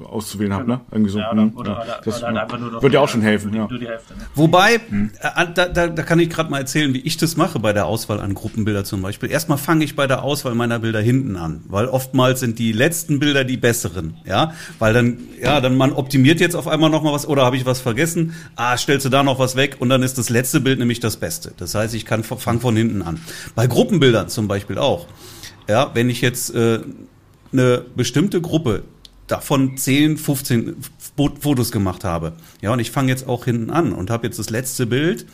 [0.04, 0.80] auszuwählen habe, ne?
[0.90, 1.18] Irgendwie so.
[1.18, 2.00] Ja, oder, hm, oder, ja.
[2.04, 3.54] das oder einfach nur noch würde ja auch schon helfen.
[3.54, 3.68] Ja.
[3.68, 4.20] Hälfte, ne?
[4.34, 5.10] Wobei, hm.
[5.20, 7.86] äh, da, da, da kann ich gerade mal erzählen, wie ich das mache bei der
[7.86, 9.30] Auswahl an Gruppenbilder zum Beispiel.
[9.30, 13.18] Erstmal fange ich bei der Auswahl meiner Bilder hinten an, weil oftmals sind die letzten
[13.18, 17.12] Bilder die besseren, ja, weil dann, ja, dann man optimiert jetzt auf einmal noch mal
[17.12, 18.34] was oder habe ich was vergessen?
[18.56, 21.16] Ah, stellst du da noch was weg und dann ist das letzte Bild nämlich das
[21.16, 21.52] Beste.
[21.56, 23.20] Das heißt, ich kann fange von hinten an.
[23.54, 25.06] Bei Gruppenbildern zum Beispiel auch.
[25.68, 26.80] Ja, wenn ich jetzt äh,
[27.52, 28.82] eine bestimmte Gruppe
[29.32, 30.76] davon 10, 15
[31.40, 32.34] Fotos gemacht habe.
[32.60, 35.26] Ja, und ich fange jetzt auch hinten an und habe jetzt das letzte Bild.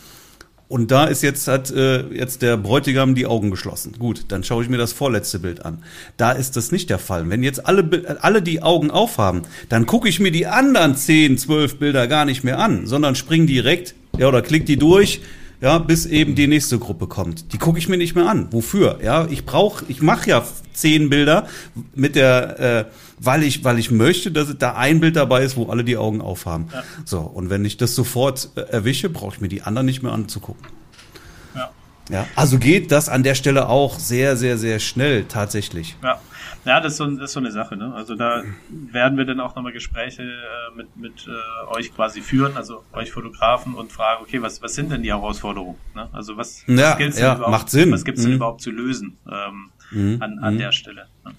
[0.68, 3.94] Und da ist jetzt hat äh, jetzt der Bräutigam die Augen geschlossen.
[3.98, 5.82] Gut, dann schaue ich mir das vorletzte Bild an.
[6.18, 7.28] Da ist das nicht der Fall.
[7.30, 11.78] Wenn jetzt alle alle die Augen aufhaben, dann gucke ich mir die anderen 10, 12
[11.78, 15.22] Bilder gar nicht mehr an, sondern spring direkt, ja, oder klick die durch,
[15.62, 17.52] ja, bis eben die nächste Gruppe kommt.
[17.52, 18.48] Die gucke ich mir nicht mehr an.
[18.50, 19.00] Wofür?
[19.02, 21.48] Ja, ich brauche, ich mache ja zehn Bilder
[21.94, 22.84] mit der, äh,
[23.20, 26.20] weil ich, weil ich möchte, dass da ein Bild dabei ist, wo alle die Augen
[26.20, 26.68] aufhaben.
[26.72, 26.82] Ja.
[27.04, 30.12] So und wenn ich das sofort äh, erwische, brauche ich mir die anderen nicht mehr
[30.12, 30.66] anzugucken.
[31.54, 31.70] Ja.
[32.10, 35.96] Ja, also geht das an der Stelle auch sehr, sehr, sehr schnell tatsächlich.
[36.02, 36.20] Ja.
[36.64, 37.76] Ja, das ist, so, das ist so eine Sache.
[37.76, 37.94] Ne?
[37.94, 42.56] Also da werden wir dann auch nochmal Gespräche äh, mit, mit äh, euch quasi führen,
[42.56, 45.78] also euch Fotografen und fragen, okay, was, was sind denn die Herausforderungen?
[45.94, 46.08] Ne?
[46.12, 47.92] Also was, ja, was gibt's ja, überhaupt, macht Sinn.
[47.92, 48.26] Was gibt's mhm.
[48.26, 50.22] denn überhaupt zu lösen ähm, mhm.
[50.22, 50.58] an, an mhm.
[50.58, 51.06] der Stelle?
[51.24, 51.32] Ne?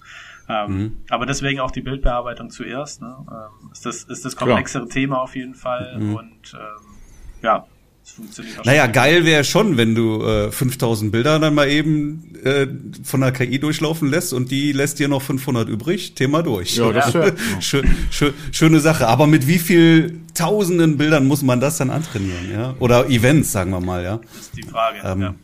[0.50, 0.96] Ähm, mhm.
[1.08, 3.00] Aber deswegen auch die Bildbearbeitung zuerst.
[3.02, 3.14] Ne?
[3.30, 4.92] Ähm, ist, das, ist das komplexere Klar.
[4.92, 6.14] Thema auf jeden Fall mhm.
[6.14, 6.86] und ähm,
[7.42, 7.66] ja,
[8.64, 12.66] naja, geil wäre schon, wenn du äh, 5000 Bilder dann mal eben äh,
[13.04, 16.14] von der KI durchlaufen lässt und die lässt dir noch 500 übrig.
[16.14, 16.76] Thema durch.
[16.76, 17.12] Ja, das
[17.60, 19.06] schön, schön, schöne Sache.
[19.06, 22.74] Aber mit wie viel tausenden Bildern muss man das dann antrainieren, ja?
[22.78, 24.16] Oder Events, sagen wir mal, ja?
[24.16, 24.98] Das ist die Frage.
[25.04, 25.34] Ähm, ja.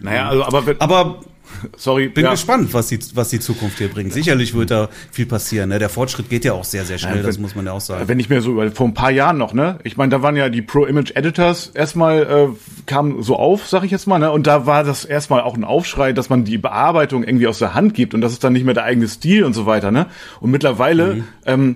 [0.00, 1.20] Naja, also aber, aber
[1.76, 2.30] Sorry, bin ja.
[2.32, 4.12] gespannt, was die, was die Zukunft hier bringt.
[4.12, 5.70] Sicherlich wird da viel passieren.
[5.70, 5.78] Ne?
[5.78, 7.80] Der Fortschritt geht ja auch sehr, sehr schnell, ja, wenn, das muss man ja auch
[7.80, 8.08] sagen.
[8.08, 10.36] Wenn ich mir so über vor ein paar Jahren noch, ne, ich meine, da waren
[10.36, 12.48] ja die Pro Image Editors erstmal äh,
[12.86, 15.64] kamen so auf, sag ich jetzt mal, ne, und da war das erstmal auch ein
[15.64, 18.64] Aufschrei, dass man die Bearbeitung irgendwie aus der Hand gibt und das ist dann nicht
[18.64, 20.06] mehr der eigene Stil und so weiter, ne.
[20.40, 21.24] Und mittlerweile mhm.
[21.44, 21.74] ähm,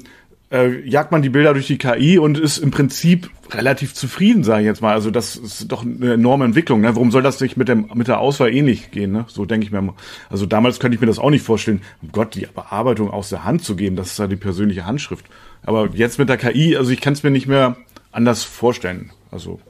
[0.51, 4.63] äh, jagt man die Bilder durch die KI und ist im Prinzip relativ zufrieden, sage
[4.63, 4.93] ich jetzt mal.
[4.93, 6.81] Also das ist doch eine enorme Entwicklung.
[6.81, 6.95] Ne?
[6.95, 9.13] Warum soll das nicht mit, dem, mit der Auswahl ähnlich gehen?
[9.13, 9.25] Ne?
[9.29, 9.95] So denke ich mir.
[10.29, 13.45] Also damals könnte ich mir das auch nicht vorstellen, um Gott, die Bearbeitung aus der
[13.45, 13.97] Hand zu geben.
[13.97, 15.27] Das ist ja die persönliche Handschrift.
[15.63, 17.77] Aber jetzt mit der KI, also ich kann es mir nicht mehr
[18.13, 19.13] anders vorstellen.
[19.31, 19.61] Also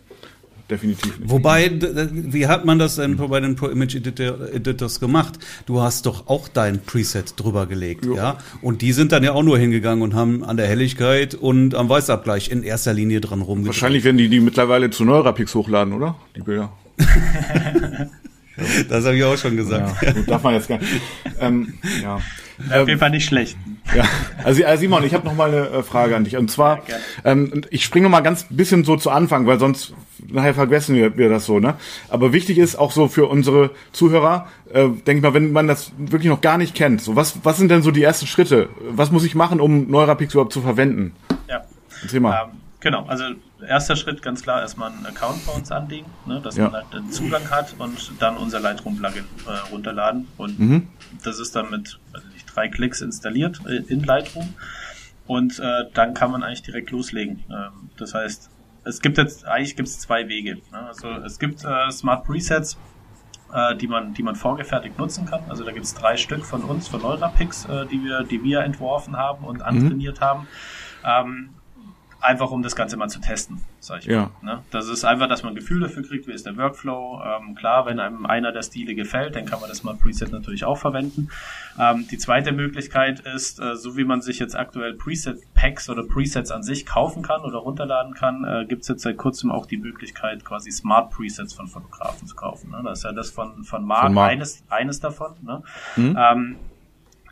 [0.70, 1.30] definitiv nicht.
[1.30, 1.70] Wobei,
[2.12, 5.38] wie hat man das denn bei den Pro Image Editors gemacht?
[5.66, 8.16] Du hast doch auch dein Preset drüber gelegt, jo.
[8.16, 8.38] ja?
[8.62, 11.88] Und die sind dann ja auch nur hingegangen und haben an der Helligkeit und am
[11.88, 13.74] Weißabgleich in erster Linie dran rumgedreht.
[13.74, 16.16] Wahrscheinlich werden die die mittlerweile zu Neurapix hochladen, oder?
[16.36, 16.72] Die Bilder.
[18.88, 20.02] das habe ich auch schon gesagt.
[20.02, 20.90] Ja, darf man jetzt gar nicht.
[21.40, 22.20] Ähm, ja.
[22.68, 23.56] Auf jeden Fall nicht schlecht.
[23.94, 24.04] Ja,
[24.44, 26.36] also äh, Simon, ich habe noch mal eine äh, Frage an dich.
[26.36, 29.94] Und zwar, ja, ähm, ich springe noch mal ganz bisschen so zu Anfang, weil sonst
[30.28, 31.58] nachher vergessen wir, wir das so.
[31.58, 31.74] Ne?
[32.08, 36.28] Aber wichtig ist auch so für unsere Zuhörer, äh, denk mal, wenn man das wirklich
[36.28, 38.68] noch gar nicht kennt, so was, was sind denn so die ersten Schritte?
[38.90, 41.12] Was muss ich machen, um Neurapix überhaupt zu verwenden?
[41.48, 41.62] Ja.
[42.02, 42.44] Erzähl mal.
[42.44, 43.24] Ähm, genau, also
[43.66, 46.64] erster Schritt ganz klar erstmal einen Account bei uns anlegen, ne, dass ja.
[46.64, 50.28] man halt einen Zugang hat und dann unser Lightroom-Plugin äh, runterladen.
[50.36, 50.88] Und mhm.
[51.24, 54.54] das ist dann mit also drei Klicks installiert äh, in Lightroom.
[55.26, 57.44] Und äh, dann kann man eigentlich direkt loslegen.
[57.50, 58.50] Ähm, das heißt,
[58.84, 60.56] es gibt jetzt, eigentlich gibt es zwei Wege.
[60.72, 60.78] Ne?
[60.78, 62.78] Also es gibt äh, Smart Presets,
[63.52, 65.42] äh, die man, die man vorgefertigt nutzen kann.
[65.48, 68.60] Also da gibt es drei Stück von uns, von Neurapix, äh, die wir, die wir
[68.60, 69.62] entworfen haben und mhm.
[69.62, 70.24] antrainiert mhm.
[70.24, 70.48] haben.
[71.04, 71.50] Ähm,
[72.20, 74.30] einfach um das Ganze mal zu testen, sag ich ja.
[74.42, 74.54] mal.
[74.54, 74.62] Ne?
[74.70, 77.22] Das ist einfach, dass man ein Gefühl dafür kriegt, wie ist der Workflow.
[77.22, 80.64] Ähm, klar, wenn einem einer der Stile gefällt, dann kann man das mal Preset natürlich
[80.64, 81.28] auch verwenden.
[81.78, 86.50] Ähm, die zweite Möglichkeit ist, äh, so wie man sich jetzt aktuell Preset-Packs oder Presets
[86.50, 89.78] an sich kaufen kann oder runterladen kann, äh, gibt es jetzt seit kurzem auch die
[89.78, 92.70] Möglichkeit, quasi Smart Presets von Fotografen zu kaufen.
[92.70, 92.80] Ne?
[92.84, 94.16] Das ist ja das von, von Mark.
[94.16, 95.34] Eines, eines davon.
[95.42, 95.62] Ne?
[95.96, 96.18] Mhm.
[96.18, 96.56] Ähm,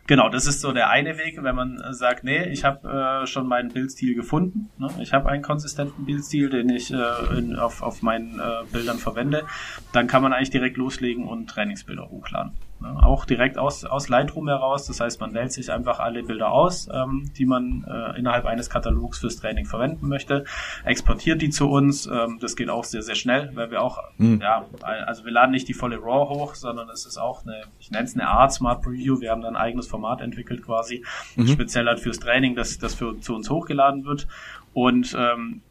[0.09, 3.27] Genau, das ist so der eine Weg, wenn man äh, sagt, nee, ich habe äh,
[3.27, 4.71] schon meinen Bildstil gefunden.
[4.79, 4.87] Ne?
[4.99, 9.45] Ich habe einen konsistenten Bildstil, den ich äh, in, auf, auf meinen äh, Bildern verwende.
[9.93, 12.53] Dann kann man eigentlich direkt loslegen und Trainingsbilder hochladen.
[12.81, 12.95] Ne?
[13.03, 14.87] Auch direkt aus, aus Lightroom heraus.
[14.87, 18.69] Das heißt, man wählt sich einfach alle Bilder aus, ähm, die man äh, innerhalb eines
[18.69, 20.45] Katalogs fürs Training verwenden möchte,
[20.85, 22.07] exportiert die zu uns.
[22.07, 24.39] Ähm, das geht auch sehr, sehr schnell, weil wir auch, mhm.
[24.41, 27.91] ja, also wir laden nicht die volle RAW hoch, sondern es ist auch eine, ich
[27.91, 29.19] nenne es eine Art Smart Preview.
[29.19, 31.03] Wir haben dann ein eigenes Format entwickelt quasi,
[31.35, 31.47] mhm.
[31.47, 34.27] speziell halt fürs Training, das, das für, zu uns hochgeladen wird.
[34.73, 35.61] Und ähm,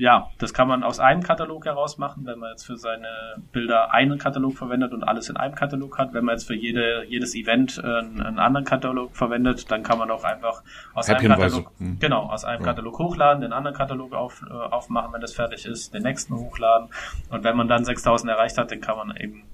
[0.00, 3.92] ja, das kann man aus einem Katalog heraus machen, wenn man jetzt für seine Bilder
[3.92, 6.14] einen Katalog verwendet und alles in einem Katalog hat.
[6.14, 10.10] Wenn man jetzt für jede, jedes Event äh, einen anderen Katalog verwendet, dann kann man
[10.10, 10.62] auch einfach
[10.94, 11.98] aus einem Katalog, hm.
[11.98, 12.68] genau, aus einem ja.
[12.68, 16.88] Katalog hochladen, den anderen Katalog auf, äh, aufmachen, wenn das fertig ist, den nächsten hochladen.
[17.28, 19.44] Und wenn man dann 6000 erreicht hat, dann kann man eben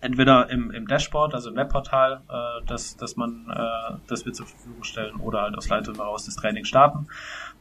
[0.00, 4.46] entweder im, im Dashboard, also im Webportal, äh, das, das man, äh, das wir zur
[4.46, 7.08] Verfügung stellen, oder halt aus Lightroom heraus das Training starten.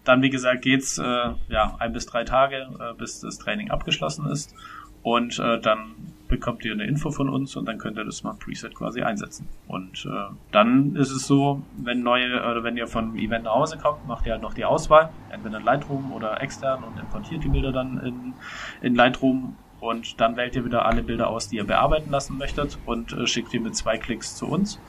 [0.05, 1.03] Dann, wie gesagt, geht's äh,
[1.49, 4.55] ja ein bis drei Tage, äh, bis das Training abgeschlossen ist.
[5.03, 5.95] Und äh, dann
[6.27, 9.47] bekommt ihr eine Info von uns und dann könnt ihr das Smart Preset quasi einsetzen.
[9.67, 13.77] Und äh, dann ist es so, wenn neue oder wenn ihr von Event nach Hause
[13.77, 17.49] kommt, macht ihr halt noch die Auswahl, entweder in Lightroom oder extern und importiert die
[17.49, 18.33] Bilder dann in,
[18.81, 22.79] in Lightroom und dann wählt ihr wieder alle Bilder aus, die ihr bearbeiten lassen möchtet
[22.85, 24.79] und äh, schickt die mit zwei Klicks zu uns.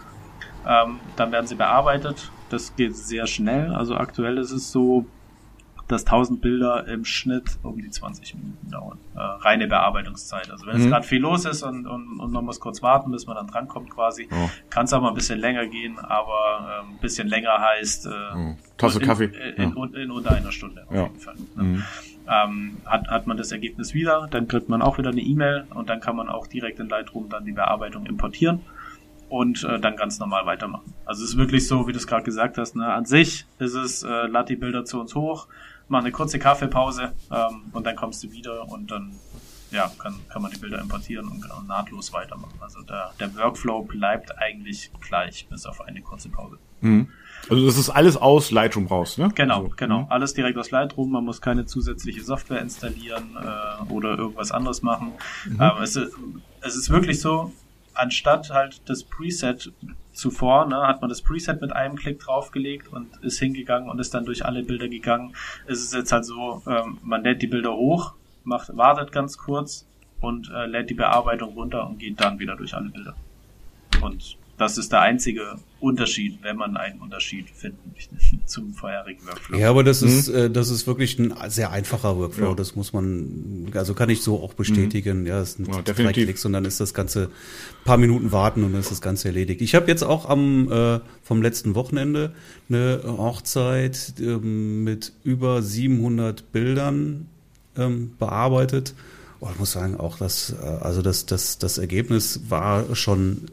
[0.67, 2.31] Ähm, dann werden sie bearbeitet.
[2.49, 3.75] Das geht sehr schnell.
[3.75, 5.07] Also aktuell ist es so,
[5.89, 8.99] dass 1000 Bilder im Schnitt um die 20 Minuten dauern.
[9.15, 10.51] Äh, reine Bearbeitungszeit.
[10.51, 10.83] Also wenn mhm.
[10.83, 13.47] es gerade viel los ist und, und, und, man muss kurz warten, bis man dann
[13.47, 14.51] drankommt quasi, oh.
[14.69, 18.11] kann es auch mal ein bisschen länger gehen, aber äh, ein bisschen länger heißt äh,
[18.37, 18.57] oh.
[18.77, 19.31] Tasse in, Kaffee.
[19.57, 21.03] In, in, in, unter einer Stunde auf ja.
[21.05, 21.37] jeden Fall.
[21.55, 21.63] Ne?
[21.63, 21.85] Mhm.
[22.29, 25.89] Ähm, hat, hat man das Ergebnis wieder, dann kriegt man auch wieder eine E-Mail und
[25.89, 28.63] dann kann man auch direkt in Lightroom dann die Bearbeitung importieren
[29.29, 30.95] und äh, dann ganz normal weitermachen.
[31.05, 32.87] Also es ist wirklich so, wie du es gerade gesagt hast, ne?
[32.87, 35.49] an sich ist es, äh, lad die Bilder zu uns hoch,
[35.89, 39.13] mach eine kurze Kaffeepause ähm, und dann kommst du wieder und dann
[39.71, 42.59] ja, kann, kann man die Bilder importieren und, und nahtlos weitermachen.
[42.61, 46.59] Also der, der Workflow bleibt eigentlich gleich, bis auf eine kurze Pause.
[46.81, 47.09] Mhm.
[47.49, 49.29] Also das ist alles aus Lightroom raus, ne?
[49.35, 50.03] Genau, also, genau.
[50.03, 50.07] Mhm.
[50.11, 51.11] Alles direkt aus Lightroom.
[51.11, 55.13] Man muss keine zusätzliche Software installieren äh, oder irgendwas anderes machen.
[55.49, 55.61] Mhm.
[55.61, 57.53] Ähm, es, es ist wirklich so,
[57.97, 59.73] anstatt halt das Preset
[60.13, 64.15] zuvor, ne, hat man das Preset mit einem Klick draufgelegt und ist hingegangen und ist
[64.15, 65.35] dann durch alle Bilder gegangen.
[65.67, 69.87] Es ist jetzt halt so, ähm, man lädt die Bilder hoch, macht, wartet ganz kurz
[70.21, 73.15] und äh, lädt die Bearbeitung runter und geht dann wieder durch alle Bilder.
[74.01, 78.17] Und das ist der einzige Unterschied, wenn man einen Unterschied finden möchte
[78.47, 79.59] zum vorherigen Workflow.
[79.59, 80.09] Ja, aber das mhm.
[80.09, 82.51] ist, äh, das ist wirklich ein sehr einfacher Workflow.
[82.51, 82.55] Ja.
[82.55, 85.21] Das muss man, also kann ich so auch bestätigen.
[85.21, 85.27] Mhm.
[85.27, 87.31] Ja, es sind ja, drei Klicks und dann ist das Ganze
[87.85, 89.61] paar Minuten warten und dann ist das Ganze erledigt.
[89.61, 92.33] Ich habe jetzt auch am äh, vom letzten Wochenende
[92.69, 97.29] eine Hochzeit ähm, mit über 700 Bildern
[97.77, 98.95] ähm, bearbeitet.
[99.41, 103.49] Oh, ich muss sagen, auch das, äh, also das, das, das Ergebnis war schon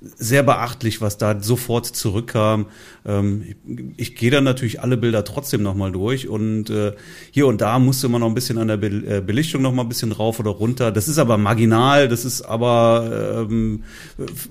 [0.00, 2.66] sehr beachtlich, was da sofort zurückkam.
[3.04, 3.56] Ähm, ich,
[3.96, 6.92] ich gehe dann natürlich alle Bilder trotzdem nochmal durch und äh,
[7.30, 9.82] hier und da musste man noch ein bisschen an der Be äh, Belichtung noch mal
[9.82, 10.92] ein bisschen rauf oder runter.
[10.92, 13.84] Das ist aber marginal, das ist aber ähm,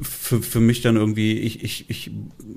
[0.01, 2.11] für, mich dann irgendwie, ich, ich, ich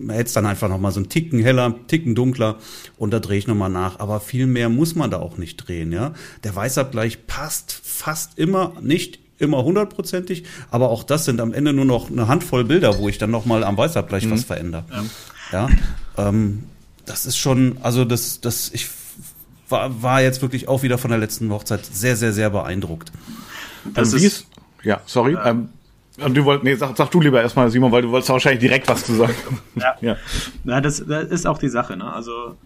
[0.09, 2.59] hätte es dann einfach noch mal so einen Ticken heller, Ticken dunkler
[2.97, 3.99] und da drehe ich noch mal nach.
[3.99, 6.15] Aber viel mehr muss man da auch nicht drehen, ja.
[6.45, 11.85] Der Weißabgleich passt fast immer, nicht immer hundertprozentig, aber auch das sind am Ende nur
[11.85, 14.33] noch eine Handvoll Bilder, wo ich dann noch mal am Weißabgleich mhm.
[14.33, 14.85] was verändere.
[15.53, 15.69] Ja,
[16.17, 16.65] ja ähm,
[17.07, 18.89] das ist schon, also das, das, ich
[19.69, 23.13] war, war jetzt wirklich auch wieder von der letzten Hochzeit sehr, sehr, sehr beeindruckt.
[23.95, 24.47] Das ähm, ist,
[24.83, 25.35] ja, sorry.
[25.35, 25.69] Äh, ähm,
[26.35, 29.05] du wolltest, nee, sag, sag du lieber erstmal, Simon, weil du wolltest wahrscheinlich direkt was
[29.05, 29.35] zu sagen.
[29.77, 30.17] Ja, ja.
[30.65, 31.97] ja das, das ist auch die Sache.
[31.97, 32.13] Ne?
[32.13, 32.57] Also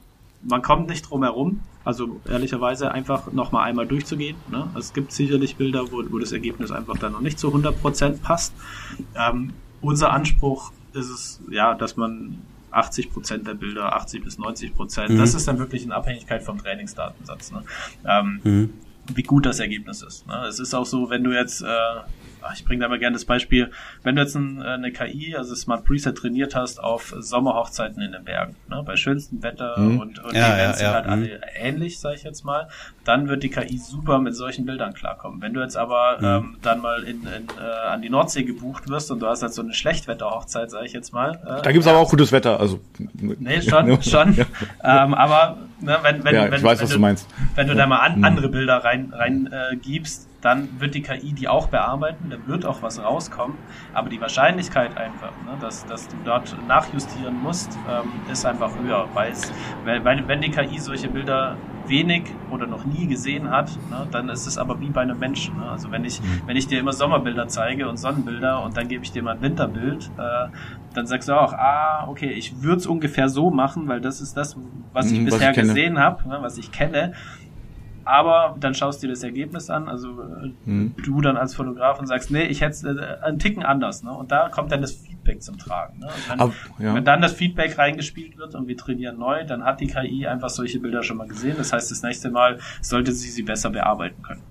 [0.42, 4.36] man kommt nicht drum herum, also ehrlicherweise einfach nochmal einmal durchzugehen.
[4.50, 4.68] Ne?
[4.78, 8.54] Es gibt sicherlich Bilder, wo, wo das Ergebnis einfach dann noch nicht zu 100% passt.
[9.16, 12.38] Ähm, unser Anspruch ist es, ja, dass man
[12.72, 15.18] 80% der Bilder, 80 bis 90 Prozent, mhm.
[15.18, 17.52] das ist dann wirklich in Abhängigkeit vom Trainingsdatensatz.
[17.52, 17.62] Ne?
[18.06, 18.70] Ähm, mhm.
[19.14, 20.26] Wie gut das Ergebnis ist.
[20.26, 20.46] Ne?
[20.46, 21.66] Es ist auch so, wenn du jetzt äh,
[22.54, 23.70] ich bringe da mal gerne das Beispiel,
[24.02, 28.12] wenn du jetzt ein, äh, eine KI, also Smart Preset trainiert hast auf Sommerhochzeiten in
[28.12, 30.00] den Bergen, ne, bei schönstem Wetter mhm.
[30.00, 31.12] und, und ja, die Events ja, sind halt mhm.
[31.12, 32.68] alle ähnlich, sage ich jetzt mal,
[33.04, 35.40] dann wird die KI super mit solchen Bildern klarkommen.
[35.42, 36.26] Wenn du jetzt aber mhm.
[36.26, 39.54] ähm, dann mal in, in, äh, an die Nordsee gebucht wirst und du hast halt
[39.54, 41.40] so eine Schlechtwetterhochzeit, sage ich jetzt mal.
[41.44, 42.80] Äh, da gibt's aber auch gutes Wetter, also.
[43.20, 44.36] Nee, schon, schon.
[44.36, 47.28] ähm, aber ne, wenn, wenn, ja, wenn, weiß, wenn, du meinst.
[47.54, 48.24] Wenn du da mal an, mhm.
[48.24, 52.66] andere Bilder rein, rein äh, gibst, dann wird die KI die auch bearbeiten, da wird
[52.66, 53.56] auch was rauskommen,
[53.94, 59.08] aber die Wahrscheinlichkeit einfach, ne, dass, dass du dort nachjustieren musst, ähm, ist einfach höher,
[59.14, 59.32] weil,
[59.84, 64.46] weil, wenn die KI solche Bilder wenig oder noch nie gesehen hat, ne, dann ist
[64.46, 65.58] es aber wie bei einem Menschen.
[65.58, 65.68] Ne?
[65.68, 66.42] Also wenn ich, mhm.
[66.46, 69.42] wenn ich dir immer Sommerbilder zeige und Sonnenbilder und dann gebe ich dir mal ein
[69.42, 70.48] Winterbild, äh,
[70.94, 74.36] dann sagst du auch, ah, okay, ich würde es ungefähr so machen, weil das ist
[74.36, 74.56] das,
[74.92, 77.12] was ich mhm, bisher was ich gesehen habe, ne, was ich kenne
[78.04, 80.22] aber dann schaust du dir das Ergebnis an, also
[80.64, 80.94] hm.
[81.02, 84.12] du dann als Fotograf und sagst, nee, ich hätte äh, einen Ticken anders, ne?
[84.12, 85.98] Und da kommt dann das Feedback zum Tragen.
[86.00, 86.08] Ne?
[86.28, 86.94] Wenn, Aber, ja.
[86.94, 90.50] wenn, dann das Feedback reingespielt wird und wir trainieren neu, dann hat die KI einfach
[90.50, 91.56] solche Bilder schon mal gesehen.
[91.56, 94.42] Das heißt, das nächste Mal sollte sie sie besser bearbeiten können.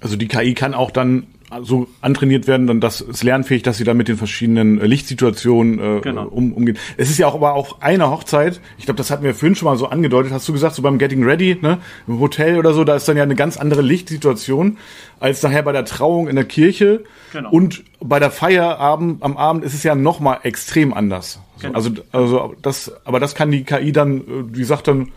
[0.00, 1.26] Also die KI kann auch dann
[1.62, 5.78] so antrainiert werden, dann das ist lernfähig, dass sie dann mit den verschiedenen äh, Lichtsituationen
[5.78, 6.26] äh, genau.
[6.26, 6.76] um, umgehen.
[6.96, 8.60] Es ist ja auch aber auch eine Hochzeit.
[8.76, 10.32] Ich glaube, das hatten wir vorhin schon mal so angedeutet.
[10.32, 13.16] Hast du gesagt, so beim Getting Ready, ne, im Hotel oder so, da ist dann
[13.16, 14.76] ja eine ganz andere Lichtsituation
[15.20, 17.04] als nachher bei der Trauung in der Kirche.
[17.32, 17.50] Genau.
[17.50, 21.40] Und bei der Feierabend am Abend ist es ja noch mal extrem anders.
[21.60, 21.74] Genau.
[21.74, 25.12] Also also das, aber das kann die KI dann, äh, die sagt dann,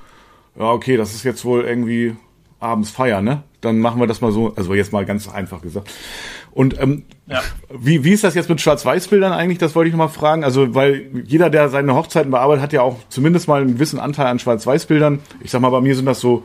[0.58, 2.16] ja okay, das ist jetzt wohl irgendwie
[2.60, 3.44] abends feiern, ne?
[3.62, 5.90] Dann machen wir das mal so, also jetzt mal ganz einfach gesagt.
[6.52, 7.42] Und ähm, ja.
[7.70, 9.60] wie, wie ist das jetzt mit Schwarz-Weiß-Bildern eigentlich?
[9.60, 10.44] Das wollte ich noch mal fragen.
[10.44, 14.28] Also, weil jeder, der seine Hochzeiten bearbeitet, hat ja auch zumindest mal einen gewissen Anteil
[14.28, 15.20] an Schwarz-Weiß-Bildern.
[15.42, 16.44] Ich sag mal, bei mir sind das so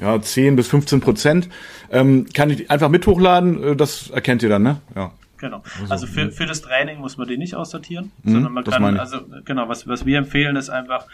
[0.00, 1.48] ja, 10 bis 15 Prozent.
[1.90, 3.62] Ähm, kann ich einfach mit hochladen?
[3.62, 4.80] Äh, das erkennt ihr dann, ne?
[4.94, 5.12] Ja.
[5.38, 5.62] Genau.
[5.82, 8.98] Also, also für, für das Training muss man die nicht aussortieren, mhm, sondern man kann,
[8.98, 11.06] also genau, was, was wir empfehlen, ist einfach,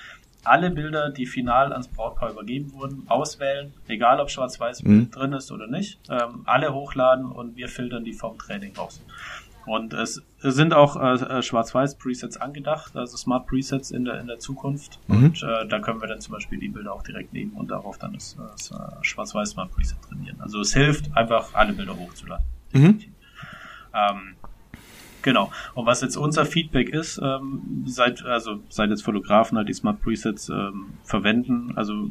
[0.44, 5.10] alle Bilder, die final ans Brautpaar übergeben wurden, auswählen, egal ob schwarz-weiß mhm.
[5.10, 9.00] drin ist oder nicht, ähm, alle hochladen und wir filtern die vom Training raus.
[9.64, 14.38] Und es sind auch äh, äh, Schwarz-Weiß-Presets angedacht, also Smart Presets in der, in der
[14.38, 14.98] Zukunft.
[15.06, 15.24] Mhm.
[15.24, 17.98] Und äh, da können wir dann zum Beispiel die Bilder auch direkt nehmen und darauf
[17.98, 20.40] dann das, das äh, Schwarz-Weiß Smart Preset trainieren.
[20.40, 22.44] Also es hilft einfach, alle Bilder hochzuladen.
[22.72, 23.00] Mhm.
[23.94, 24.34] Ähm,
[25.22, 25.50] Genau.
[25.74, 30.00] Und was jetzt unser Feedback ist, ähm, seit, also seit jetzt Fotografen halt die Smart
[30.02, 32.10] Presets ähm, verwenden, also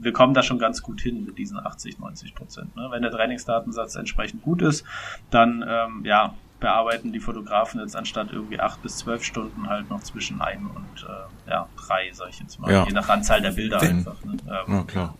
[0.00, 2.76] wir kommen da schon ganz gut hin mit diesen 80, 90 Prozent.
[2.76, 2.88] Ne?
[2.90, 4.84] Wenn der Trainingsdatensatz entsprechend gut ist,
[5.30, 10.00] dann ähm, ja, bearbeiten die Fotografen jetzt anstatt irgendwie acht bis zwölf Stunden halt noch
[10.02, 12.86] zwischen ein und äh, ja, drei, sag ich jetzt mal, ja.
[12.86, 14.24] je nach Anzahl der Bilder wenn, einfach.
[14.24, 14.36] Ne?
[14.46, 15.18] Ähm, ja, klar.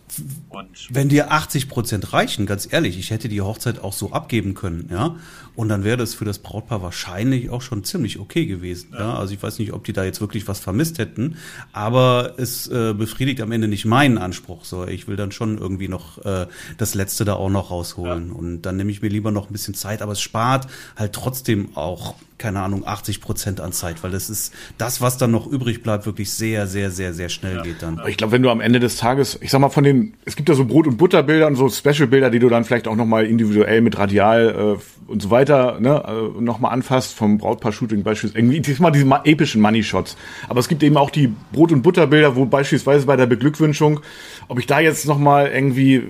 [0.49, 4.53] Und wenn dir 80 Prozent reichen, ganz ehrlich, ich hätte die Hochzeit auch so abgeben
[4.53, 5.17] können, ja,
[5.55, 8.89] und dann wäre das für das Brautpaar wahrscheinlich auch schon ziemlich okay gewesen.
[8.93, 8.99] Ja.
[8.99, 9.13] ja.
[9.15, 11.37] Also ich weiß nicht, ob die da jetzt wirklich was vermisst hätten,
[11.71, 14.65] aber es äh, befriedigt am Ende nicht meinen Anspruch.
[14.65, 18.29] So, ich will dann schon irgendwie noch äh, das Letzte da auch noch rausholen.
[18.29, 18.33] Ja.
[18.33, 21.75] Und dann nehme ich mir lieber noch ein bisschen Zeit, aber es spart halt trotzdem
[21.75, 25.81] auch keine Ahnung, 80 Prozent an Zeit, weil das ist das, was dann noch übrig
[25.81, 27.61] bleibt, wirklich sehr, sehr, sehr, sehr schnell ja.
[27.61, 28.01] geht dann.
[28.05, 30.49] Ich glaube, wenn du am Ende des Tages, ich sag mal von den, es gibt
[30.49, 33.79] ja so Brot- und Butterbilder und so Special-Bilder, die du dann vielleicht auch nochmal individuell
[33.79, 38.91] mit Radial äh, und so weiter ne, äh, nochmal anfasst, vom Brautpaar-Shooting beispielsweise, irgendwie diesmal
[38.91, 40.17] diese epischen Money-Shots.
[40.49, 44.01] Aber es gibt eben auch die Brot- und Butterbilder, wo beispielsweise bei der Beglückwünschung,
[44.49, 46.03] ob ich da jetzt nochmal irgendwie,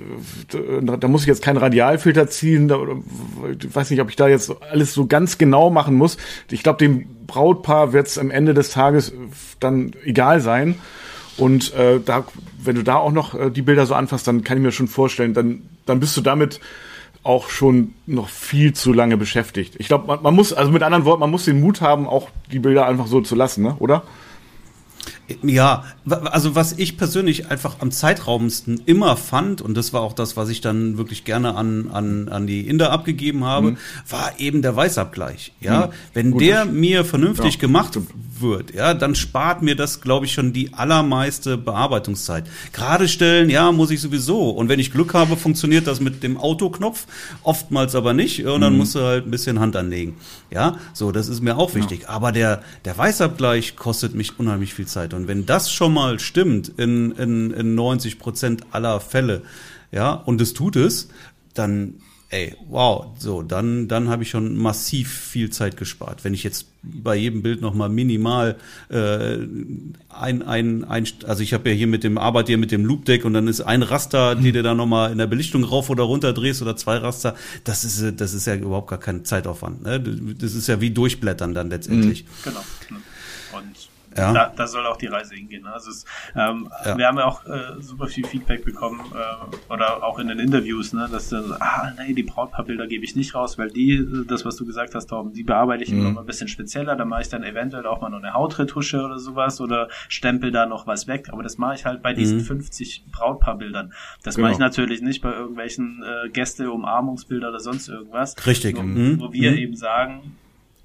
[0.81, 2.79] da, da muss ich jetzt keinen Radialfilter ziehen, da,
[3.61, 6.17] ich weiß nicht, ob ich da jetzt alles so ganz genau machen muss,
[6.49, 9.13] ich glaube, dem Brautpaar wird es am Ende des Tages
[9.59, 10.75] dann egal sein.
[11.37, 12.25] Und äh, da,
[12.63, 14.87] wenn du da auch noch äh, die Bilder so anfasst, dann kann ich mir schon
[14.87, 16.59] vorstellen, dann, dann bist du damit
[17.23, 19.75] auch schon noch viel zu lange beschäftigt.
[19.79, 22.29] Ich glaube, man, man muss, also mit anderen Worten, man muss den Mut haben, auch
[22.51, 23.75] die Bilder einfach so zu lassen, ne?
[23.79, 24.03] oder?
[25.41, 30.35] Ja, also was ich persönlich einfach am zeitraubendsten immer fand, und das war auch das,
[30.35, 33.77] was ich dann wirklich gerne an, an, an die Inder abgegeben habe, mhm.
[34.09, 35.53] war eben der Weißabgleich.
[35.61, 35.91] Ja, mhm.
[36.13, 37.61] wenn Gut, der mir vernünftig ja.
[37.61, 37.97] gemacht
[38.39, 42.45] wird, ja, dann spart mir das, glaube ich, schon die allermeiste Bearbeitungszeit.
[42.73, 44.49] Gerade stellen, ja, muss ich sowieso.
[44.49, 47.07] Und wenn ich Glück habe, funktioniert das mit dem Autoknopf,
[47.43, 48.45] oftmals aber nicht.
[48.45, 48.79] Und dann mhm.
[48.79, 50.15] musst du halt ein bisschen Hand anlegen.
[50.51, 52.03] Ja, so, das ist mir auch wichtig.
[52.03, 52.09] Ja.
[52.09, 55.13] Aber der, der Weißabgleich kostet mich unheimlich viel Zeit.
[55.13, 59.43] Und wenn das schon mal stimmt in, in, in 90 Prozent aller Fälle,
[59.91, 61.09] ja, und es tut es,
[61.53, 61.95] dann,
[62.29, 66.23] ey, wow, so, dann, dann habe ich schon massiv viel Zeit gespart.
[66.23, 68.55] Wenn ich jetzt bei jedem Bild nochmal minimal
[68.89, 69.37] äh,
[70.09, 73.23] ein, ein, ein, also ich habe ja hier mit dem Arbeit hier mit dem Loopdeck
[73.23, 76.33] und dann ist ein Raster, die du da nochmal in der Belichtung rauf oder runter
[76.33, 79.83] drehst oder zwei Raster, das ist, das ist ja überhaupt gar kein Zeitaufwand.
[79.83, 79.99] Ne?
[80.39, 82.23] Das ist ja wie durchblättern dann letztendlich.
[82.23, 82.27] Mhm.
[82.45, 82.63] Genau.
[83.59, 84.33] Und ja.
[84.33, 85.65] Da, da soll auch die Reise hingehen.
[85.67, 86.05] Also es,
[86.35, 86.97] ähm, ja.
[86.97, 90.93] wir haben ja auch äh, super viel Feedback bekommen äh, oder auch in den Interviews,
[90.93, 94.55] ne, dass dann, ah nee, die Brautpaarbilder gebe ich nicht raus, weil die, das was
[94.55, 95.99] du gesagt hast, Torben, die bearbeite ich mhm.
[95.99, 96.95] immer mal ein bisschen spezieller.
[96.95, 100.65] Da mache ich dann eventuell auch mal noch eine Hautretusche oder sowas oder stempel da
[100.65, 101.27] noch was weg.
[101.31, 102.43] Aber das mache ich halt bei diesen mhm.
[102.43, 103.93] 50 Brautpaarbildern.
[104.23, 104.45] Das genau.
[104.45, 108.35] mache ich natürlich nicht bei irgendwelchen äh, Gäste, Umarmungsbilder oder sonst irgendwas.
[108.45, 108.75] Richtig.
[108.77, 109.19] Wo, mhm.
[109.19, 109.57] wo wir mhm.
[109.57, 110.37] eben sagen,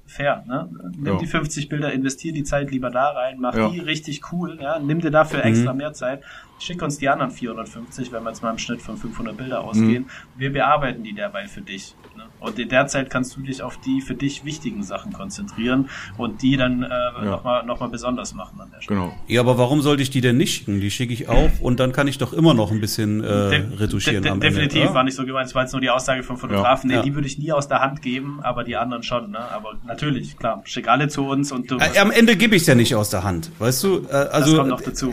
[0.08, 0.44] fair.
[0.46, 0.68] Ne?
[0.96, 1.18] Nimm ja.
[1.18, 3.68] die 50 Bilder, investier die Zeit lieber da rein, mach ja.
[3.68, 4.78] die richtig cool, ja?
[4.78, 5.46] nimm dir dafür mhm.
[5.46, 6.22] extra mehr Zeit,
[6.58, 10.04] schick uns die anderen 450, wenn wir jetzt mal im Schnitt von 500 Bilder ausgehen.
[10.04, 10.40] Mhm.
[10.40, 11.94] Wir bearbeiten die derweil für dich.
[12.16, 12.24] Ne?
[12.40, 16.42] Und in der Zeit kannst du dich auf die für dich wichtigen Sachen konzentrieren und
[16.42, 17.24] die dann äh, ja.
[17.24, 19.00] nochmal noch mal besonders machen an der Stelle.
[19.00, 19.12] Genau.
[19.26, 20.80] Ja, aber warum sollte ich die denn nicht schicken?
[20.80, 24.22] Die schicke ich auch und dann kann ich doch immer noch ein bisschen äh, retuschieren.
[24.22, 25.48] De de definitiv Ende, war nicht so gemeint.
[25.48, 26.90] Es war jetzt nur die Aussage vom Fotografen.
[26.90, 26.98] Ja.
[26.98, 29.30] Nee, die würde ich nie aus der Hand geben, aber die anderen schon.
[29.30, 29.38] Ne?
[29.38, 31.78] Aber natürlich, klar, schick alle zu uns und du.
[31.78, 34.06] Äh, am Ende gebe ich es ja nicht aus der Hand, weißt du?
[34.10, 34.60] Äh, also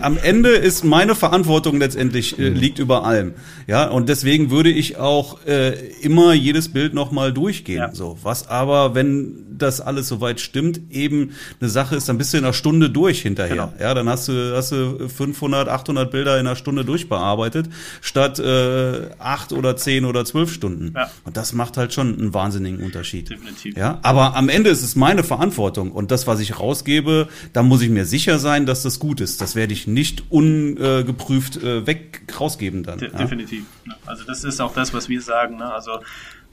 [0.02, 2.56] am Ende ist meine Verantwortung letztendlich äh, mhm.
[2.56, 3.34] liegt über allem.
[3.68, 7.78] Ja, und deswegen würde ich auch äh, immer jedes Bild nochmal durchgehen.
[7.78, 7.94] Ja.
[7.94, 12.38] So, was aber, wenn das alles soweit stimmt, eben eine Sache ist, dann bist du
[12.38, 13.56] in einer Stunde durch hinterher.
[13.56, 13.74] Genau.
[13.80, 17.70] Ja, dann hast du, hast du 500, 800 Bilder in einer Stunde durchbearbeitet,
[18.02, 20.94] statt äh, acht oder zehn oder zwölf Stunden.
[20.96, 21.10] Ja.
[21.24, 23.30] Und das macht halt schon einen wahnsinnigen Unterschied.
[23.30, 23.78] Definitiv.
[23.78, 27.82] Ja, aber am Ende ist es meine Verantwortung und das, was ich rausgebe, da muss
[27.82, 29.42] ich mir sicher sein, dass das gut ist.
[29.42, 33.00] Das werde ich nicht ungeprüft äh, weg rausgeben dann.
[33.00, 33.18] De ja?
[33.18, 33.66] Definitiv.
[34.06, 35.58] Also das ist auch das, was wir sagen.
[35.58, 35.72] Ne?
[35.72, 36.00] Also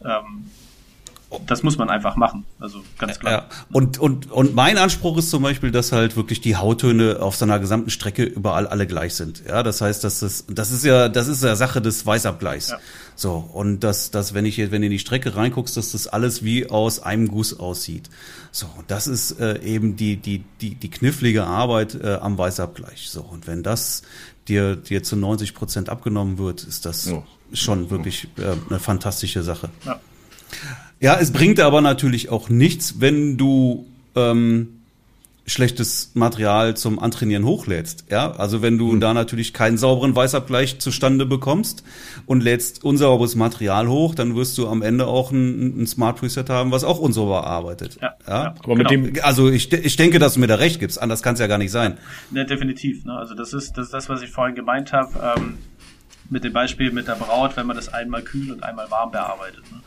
[0.04, 0.46] ähm,
[1.46, 2.44] das muss man einfach machen.
[2.60, 3.32] Also ganz klar.
[3.32, 3.48] Ja.
[3.72, 7.58] Und, und, und mein Anspruch ist zum Beispiel, dass halt wirklich die Hauttöne auf seiner
[7.58, 9.42] gesamten Strecke überall alle gleich sind.
[9.46, 12.70] Ja, das heißt, dass das, das ist ja, das ist ja Sache des Weißabgleichs.
[12.70, 12.78] Ja.
[13.14, 13.48] So.
[13.52, 16.42] Und dass, dass, wenn ich jetzt, wenn du in die Strecke reinguckst, dass das alles
[16.42, 18.10] wie aus einem Guss aussieht.
[18.50, 18.66] So.
[18.86, 23.08] Das ist äh, eben die, die, die, die knifflige Arbeit äh, am Weißabgleich.
[23.10, 23.22] So.
[23.22, 24.02] Und wenn das
[24.48, 27.22] dir, dir zu 90 Prozent abgenommen wird, ist das ja.
[27.52, 29.70] schon wirklich äh, eine fantastische Sache.
[29.84, 30.00] Ja.
[31.02, 34.68] Ja, es bringt aber natürlich auch nichts, wenn du ähm,
[35.46, 38.04] schlechtes Material zum Antrainieren hochlädst.
[38.08, 39.00] Ja, also wenn du mhm.
[39.00, 41.82] da natürlich keinen sauberen Weißabgleich zustande bekommst
[42.26, 46.48] und lädst unsauberes Material hoch, dann wirst du am Ende auch ein, ein Smart Preset
[46.48, 47.98] haben, was auch unsauber arbeitet.
[48.00, 48.44] Ja, ja?
[48.44, 48.90] ja aber genau.
[48.92, 51.02] mit dem, also ich, ich denke, dass du mir da recht gibst.
[51.02, 51.98] Anders kann es ja gar nicht sein.
[52.30, 53.04] Ne, definitiv.
[53.04, 53.14] Ne?
[53.14, 55.34] Also das ist das, ist das, was ich vorhin gemeint habe.
[55.36, 55.58] Ähm,
[56.32, 59.62] mit dem Beispiel mit der Braut, wenn man das einmal kühl und einmal warm bearbeitet,
[59.70, 59.80] ne?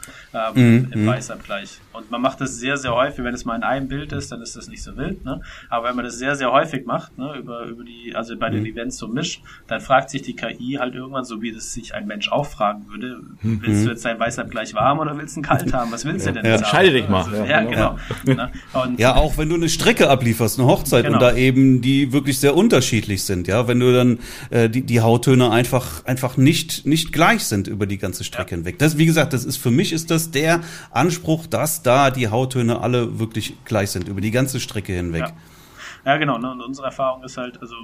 [0.55, 0.91] ähm, mhm.
[0.91, 1.07] im mhm.
[1.07, 1.79] Weißabgleich.
[1.91, 3.25] Und man macht das sehr, sehr häufig.
[3.25, 5.25] Wenn es mal in einem Bild ist, dann ist das nicht so wild.
[5.25, 5.41] Ne?
[5.69, 8.61] Aber wenn man das sehr, sehr häufig macht, ne, über, über die, also bei den
[8.61, 8.67] mhm.
[8.67, 12.05] Events so mischt, dann fragt sich die KI halt irgendwann, so wie das sich ein
[12.05, 13.61] Mensch auch fragen würde, mhm.
[13.63, 15.91] willst du jetzt dein Weißabgleich warm oder willst du einen kalt haben?
[15.91, 17.23] Was willst du denn ja, jetzt Entscheide dich mal.
[17.23, 17.97] Also, ja, ja, genau.
[18.25, 18.51] Ne?
[18.73, 21.17] Und, ja, auch wenn du eine Strecke ablieferst, eine Hochzeit genau.
[21.17, 24.19] und da eben die wirklich sehr unterschiedlich sind, ja, wenn du dann
[24.51, 28.57] äh, die, die Hauttöne einfach, einfach nicht, nicht gleich sind über die ganze Strecke ja.
[28.57, 28.79] hinweg.
[28.79, 30.61] Das, wie gesagt, das ist für mich ist das der
[30.91, 35.21] Anspruch, dass da die Hauttöne alle wirklich gleich sind über die ganze Strecke hinweg.
[35.21, 35.33] Ja.
[36.05, 36.37] Ja, genau.
[36.37, 36.51] Ne?
[36.51, 37.75] Und unsere Erfahrung ist halt, also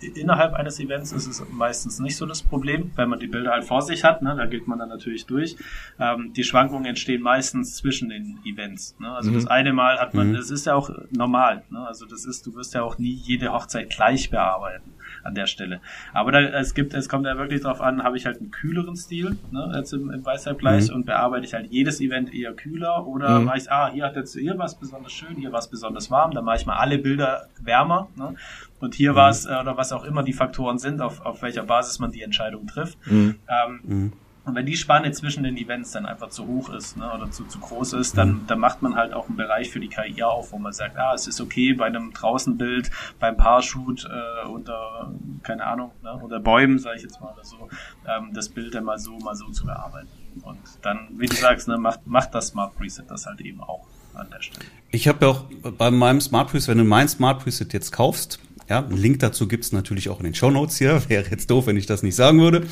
[0.00, 3.64] innerhalb eines Events ist es meistens nicht so das Problem, wenn man die Bilder halt
[3.64, 4.22] vor sich hat.
[4.22, 4.34] Ne?
[4.34, 5.56] Da geht man dann natürlich durch.
[6.00, 8.96] Ähm, die Schwankungen entstehen meistens zwischen den Events.
[8.98, 9.10] Ne?
[9.10, 9.34] Also mhm.
[9.34, 10.34] das eine Mal hat man, mhm.
[10.34, 11.64] das ist ja auch normal.
[11.68, 11.86] Ne?
[11.86, 14.92] Also das ist, du wirst ja auch nie jede Hochzeit gleich bearbeiten.
[15.22, 15.80] An der Stelle.
[16.12, 18.96] Aber da, es gibt, es kommt ja wirklich darauf an, habe ich halt einen kühleren
[18.96, 20.96] Stil, ne, als im, im Weißhalbgleich mhm.
[20.96, 23.46] und bearbeite ich halt jedes Event eher kühler oder mhm.
[23.46, 26.32] mache ich, ah, hier hat jetzt hier was besonders schön, hier war es besonders warm,
[26.32, 28.34] dann mache ich mal alle Bilder wärmer, ne?
[28.78, 29.16] Und hier mhm.
[29.16, 32.12] war es, äh, oder was auch immer die Faktoren sind, auf, auf welcher Basis man
[32.12, 32.98] die Entscheidung trifft.
[33.06, 33.36] Mhm.
[33.48, 34.12] Ähm, mhm.
[34.46, 37.46] Und wenn die Spanne zwischen den Events dann einfach zu hoch ist ne, oder zu,
[37.46, 38.46] zu groß ist, dann, mhm.
[38.46, 41.12] dann macht man halt auch einen Bereich für die KI auf, wo man sagt, ah,
[41.14, 46.78] es ist okay bei einem Draußenbild, beim Paarshoot äh, unter, keine Ahnung, ne, unter Bäumen,
[46.78, 47.68] sage ich jetzt mal oder so,
[48.06, 50.08] ähm, das Bild dann mal so, mal so zu bearbeiten.
[50.44, 53.84] Und dann, wie du sagst, ne, macht, macht das Smart Preset das halt eben auch
[54.14, 54.64] an der Stelle.
[54.92, 55.44] Ich habe ja auch
[55.76, 58.38] bei meinem Smart Preset, wenn du mein Smart Preset jetzt kaufst,
[58.68, 61.02] ja, einen Link dazu gibt's natürlich auch in den Show Notes hier.
[61.08, 62.66] Wäre jetzt doof, wenn ich das nicht sagen würde.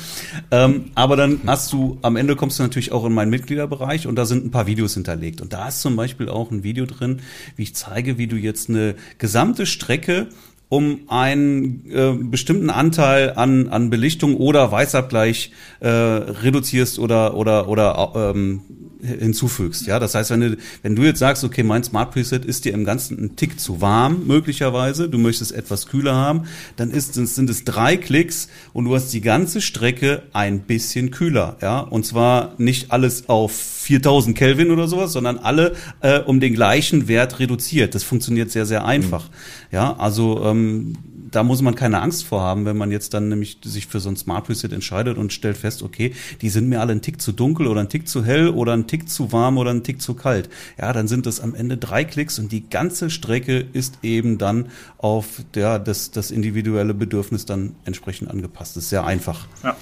[0.51, 4.15] Ähm, aber dann hast du, am Ende kommst du natürlich auch in meinen Mitgliederbereich und
[4.15, 5.41] da sind ein paar Videos hinterlegt.
[5.41, 7.21] Und da ist zum Beispiel auch ein Video drin,
[7.55, 10.27] wie ich zeige, wie du jetzt eine gesamte Strecke
[10.69, 18.33] um einen äh, bestimmten Anteil an, an Belichtung oder Weißabgleich äh, reduzierst oder oder oder
[18.33, 18.61] ähm,
[19.05, 19.87] hinzufügst.
[19.87, 22.73] Ja, das heißt, wenn du, wenn du jetzt sagst, okay, mein Smart Preset ist dir
[22.73, 26.43] im Ganzen ein Tick zu warm, möglicherweise, du möchtest etwas kühler haben,
[26.75, 31.57] dann ist, sind es drei Klicks und du hast die ganze Strecke ein bisschen kühler.
[31.61, 36.55] Ja, und zwar nicht alles auf 4000 Kelvin oder sowas, sondern alle äh, um den
[36.55, 37.93] gleichen Wert reduziert.
[37.93, 39.29] Das funktioniert sehr, sehr einfach.
[39.29, 39.33] Mhm.
[39.71, 40.97] Ja, also ähm,
[41.29, 44.09] da muss man keine Angst vor haben, wenn man jetzt dann nämlich sich für so
[44.09, 47.31] ein Smart Reset entscheidet und stellt fest, okay, die sind mir alle ein Tick zu
[47.31, 50.15] dunkel oder ein Tick zu hell oder ein Tick zu warm oder ein Tick zu
[50.15, 50.49] kalt.
[50.79, 54.67] Ja, dann sind das am Ende drei Klicks und die ganze Strecke ist eben dann
[54.97, 58.77] auf ja, das, das individuelle Bedürfnis dann entsprechend angepasst.
[58.77, 59.47] Das ist sehr einfach.
[59.63, 59.75] Ja.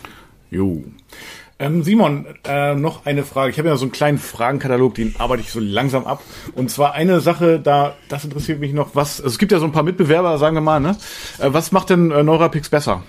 [0.51, 0.83] Jo.
[1.59, 3.51] Ähm, Simon, äh, noch eine Frage.
[3.51, 6.21] Ich habe ja so einen kleinen Fragenkatalog, den arbeite ich so langsam ab.
[6.55, 9.21] Und zwar eine Sache, da das interessiert mich noch, was.
[9.21, 10.97] Also es gibt ja so ein paar Mitbewerber, sagen wir mal, ne?
[11.39, 13.03] Äh, was macht denn äh, Neurapix besser?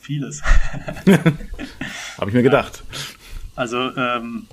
[0.00, 0.42] Vieles.
[2.18, 2.84] habe ich mir gedacht.
[3.56, 4.46] Also ähm,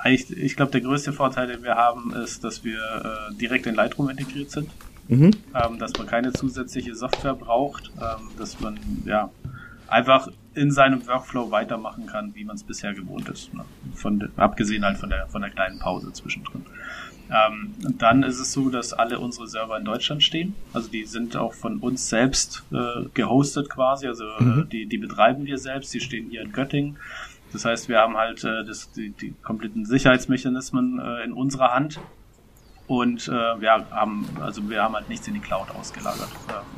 [0.00, 3.74] eigentlich, ich glaube, der größte Vorteil, den wir haben, ist, dass wir äh, direkt in
[3.74, 4.68] Lightroom integriert sind.
[5.08, 5.30] Mhm.
[5.54, 9.30] Ähm, dass man keine zusätzliche Software braucht, ähm, dass man ja
[9.88, 13.52] einfach in seinem Workflow weitermachen kann, wie man es bisher gewohnt ist.
[13.54, 13.64] Ne?
[13.94, 16.66] Von, abgesehen halt von der, von der kleinen Pause zwischendrin.
[17.30, 20.54] Ähm, und dann ist es so, dass alle unsere Server in Deutschland stehen.
[20.72, 24.06] Also die sind auch von uns selbst äh, gehostet quasi.
[24.06, 24.60] Also äh, mhm.
[24.60, 25.94] äh, die, die betreiben wir selbst.
[25.94, 26.98] Die stehen hier in Göttingen.
[27.52, 32.00] Das heißt, wir haben halt äh, das, die, die kompletten Sicherheitsmechanismen äh, in unserer Hand
[32.92, 36.28] und äh, wir haben, also wir haben halt nichts in die Cloud ausgelagert.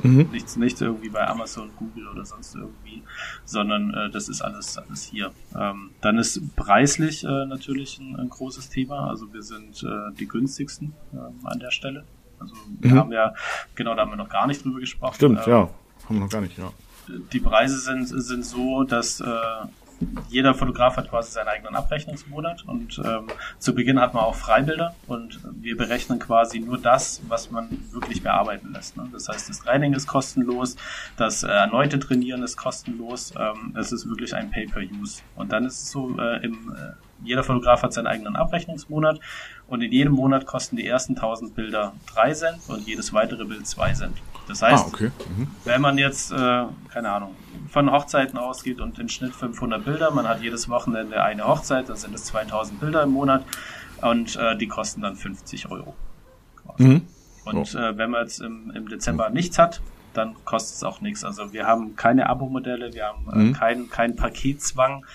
[0.01, 0.29] Äh, mhm.
[0.31, 3.03] Nichts, nichts irgendwie bei Amazon, Google oder sonst irgendwie,
[3.43, 5.31] sondern äh, das ist alles, alles hier.
[5.59, 9.09] Ähm, dann ist preislich äh, natürlich ein, ein großes Thema.
[9.09, 12.05] Also wir sind äh, die günstigsten äh, an der Stelle.
[12.39, 12.97] Also wir mhm.
[12.97, 13.33] haben ja,
[13.75, 15.15] genau, da haben wir noch gar nicht drüber gesprochen.
[15.15, 15.69] Stimmt, ähm, ja.
[16.05, 16.71] Haben wir noch gar nicht, ja.
[17.33, 19.25] Die Preise sind, sind so, dass äh,
[20.29, 23.27] jeder Fotograf hat quasi seinen eigenen Abrechnungsmonat und ähm,
[23.59, 28.21] zu Beginn hat man auch Freibilder und wir berechnen quasi nur das, was man wirklich
[28.21, 28.97] bearbeiten lässt.
[28.97, 29.07] Ne?
[29.11, 30.75] Das heißt, das Training ist kostenlos,
[31.17, 35.21] das äh, erneute Trainieren ist kostenlos, ähm, es ist wirklich ein Pay-per-Use.
[35.35, 36.91] Und dann ist es so, äh, im, äh,
[37.23, 39.19] jeder Fotograf hat seinen eigenen Abrechnungsmonat
[39.67, 43.65] und in jedem Monat kosten die ersten 1000 Bilder 3 Cent und jedes weitere Bild
[43.65, 44.17] 2 Cent.
[44.47, 45.11] Das heißt, ah, okay.
[45.37, 45.47] mhm.
[45.63, 47.35] wenn man jetzt, äh, keine Ahnung,
[47.69, 51.95] von Hochzeiten ausgeht und im Schnitt 500 Bilder, man hat jedes Wochenende eine Hochzeit, dann
[51.95, 53.43] sind es 2000 Bilder im Monat
[54.01, 55.95] und äh, die kosten dann 50 Euro.
[56.77, 57.01] Mhm.
[57.45, 59.81] Und äh, wenn man jetzt im, im Dezember nichts hat,
[60.13, 61.23] dann kostet es auch nichts.
[61.23, 63.53] Also wir haben keine Abo-Modelle, wir haben äh, mhm.
[63.53, 65.05] keinen kein Paketzwang,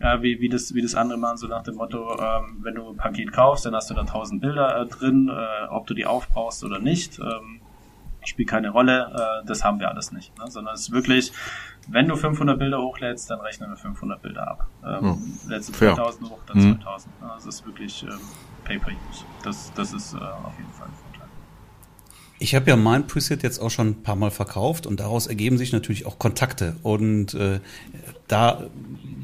[0.00, 2.90] äh, wie, wie, das, wie das andere machen, so nach dem Motto, ähm, wenn du
[2.90, 6.06] ein Paket kaufst, dann hast du da 1000 Bilder äh, drin, äh, ob du die
[6.06, 7.18] aufbrauchst oder nicht.
[7.18, 7.60] Ähm,
[8.28, 9.12] spielt keine Rolle,
[9.42, 10.50] äh, das haben wir alles nicht, ne?
[10.50, 11.32] sondern es ist wirklich,
[11.88, 14.68] wenn du 500 Bilder hochlädst, dann rechnen wir 500 Bilder ab.
[14.84, 15.38] Ähm, hm.
[15.48, 16.80] Lädst du 2000 hoch, dann hm.
[16.82, 17.20] 2000.
[17.20, 17.32] Ne?
[17.32, 18.18] Also es ist wirklich ähm,
[18.64, 19.24] Pay-per-Use.
[19.42, 21.28] Das, das ist äh, auf jeden Fall ein Vorteil.
[22.38, 25.56] Ich habe ja mein Preset jetzt auch schon ein paar Mal verkauft und daraus ergeben
[25.56, 26.76] sich natürlich auch Kontakte.
[26.82, 27.60] Und äh,
[28.28, 28.64] da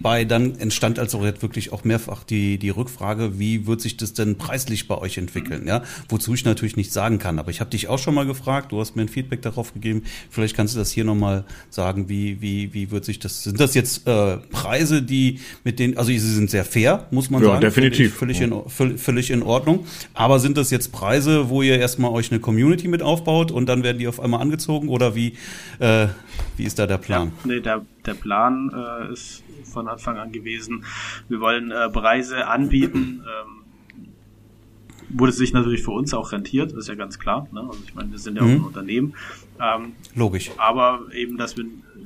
[0.00, 4.36] bei dann entstand also wirklich auch mehrfach die, die Rückfrage, wie wird sich das denn
[4.36, 5.66] preislich bei euch entwickeln?
[5.66, 7.38] Ja, wozu ich natürlich nicht sagen kann.
[7.38, 10.02] Aber ich habe dich auch schon mal gefragt, du hast mir ein Feedback darauf gegeben.
[10.30, 13.74] Vielleicht kannst du das hier nochmal sagen, wie, wie, wie wird sich das, sind das
[13.74, 17.60] jetzt äh, Preise, die mit denen, also sie sind sehr fair, muss man ja, sagen.
[17.60, 18.14] definitiv.
[18.14, 19.86] Völlig, in, völlig in Ordnung.
[20.14, 23.82] Aber sind das jetzt Preise, wo ihr erstmal euch eine Community mit aufbaut und dann
[23.82, 25.34] werden die auf einmal angezogen oder wie,
[25.78, 26.08] äh,
[26.60, 27.32] wie ist da der Plan?
[27.44, 30.84] Ja, nee, der, der Plan äh, ist von Anfang an gewesen.
[31.30, 33.64] Wir wollen äh, Preise anbieten, ähm,
[35.08, 37.48] wurde es sich natürlich für uns auch rentiert, ist ja ganz klar.
[37.50, 37.60] Ne?
[37.60, 38.48] Also ich meine, wir sind ja mhm.
[38.48, 39.14] auch ein Unternehmen.
[39.58, 40.50] Ähm, Logisch.
[40.58, 41.64] Aber eben, dass wir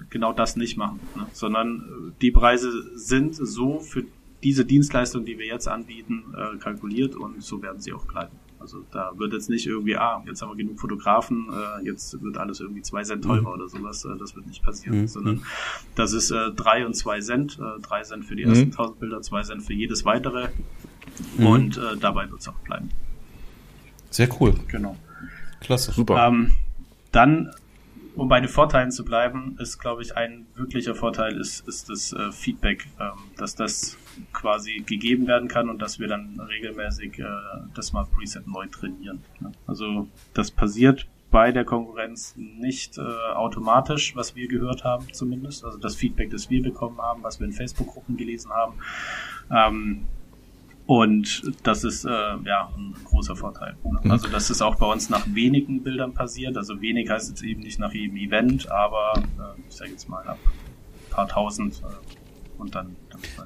[0.09, 1.27] genau das nicht machen, ne?
[1.33, 4.05] sondern die Preise sind so für
[4.45, 8.37] diese Dienstleistung, die wir jetzt anbieten, äh, kalkuliert und so werden sie auch bleiben.
[8.65, 12.39] Also da wird jetzt nicht irgendwie, ah, jetzt haben wir genug Fotografen, äh, jetzt wird
[12.39, 13.47] alles irgendwie zwei Cent teurer mhm.
[13.47, 14.07] oder sowas.
[14.07, 15.07] Äh, das wird nicht passieren, mhm.
[15.07, 15.43] sondern
[15.97, 18.73] das ist äh, drei und zwei Cent, äh, drei Cent für die ersten mhm.
[18.73, 20.49] tausend Bilder, zwei Cent für jedes weitere
[21.37, 21.47] mhm.
[21.47, 22.89] und äh, dabei wird es auch bleiben.
[24.09, 24.55] Sehr cool.
[24.69, 24.97] Genau.
[25.61, 25.93] Klasse.
[25.93, 26.27] Super.
[26.27, 26.53] Ähm,
[27.13, 27.51] dann
[28.15, 32.15] um bei den Vorteilen zu bleiben, ist, glaube ich, ein wirklicher Vorteil ist, ist das
[32.15, 33.99] äh, Feedback, ähm, dass das
[34.33, 37.25] quasi gegeben werden kann und dass wir dann regelmäßig äh,
[37.75, 39.23] das Smart Preset neu trainieren.
[39.67, 43.03] Also das passiert bei der Konkurrenz nicht äh,
[43.35, 45.65] automatisch, was wir gehört haben zumindest.
[45.65, 48.75] Also das Feedback, das wir bekommen haben, was wir in Facebook-Gruppen gelesen haben.
[49.51, 50.07] Ähm,
[50.87, 53.75] und das ist äh, ja ein großer Vorteil.
[53.85, 54.01] Ne?
[54.05, 54.11] Mhm.
[54.11, 56.57] Also das ist auch bei uns nach wenigen Bildern passiert.
[56.57, 60.25] Also wenig heißt jetzt eben nicht nach jedem Event, aber äh, ich sage jetzt mal
[60.29, 62.24] ab ein paar tausend äh,
[62.59, 62.97] und dann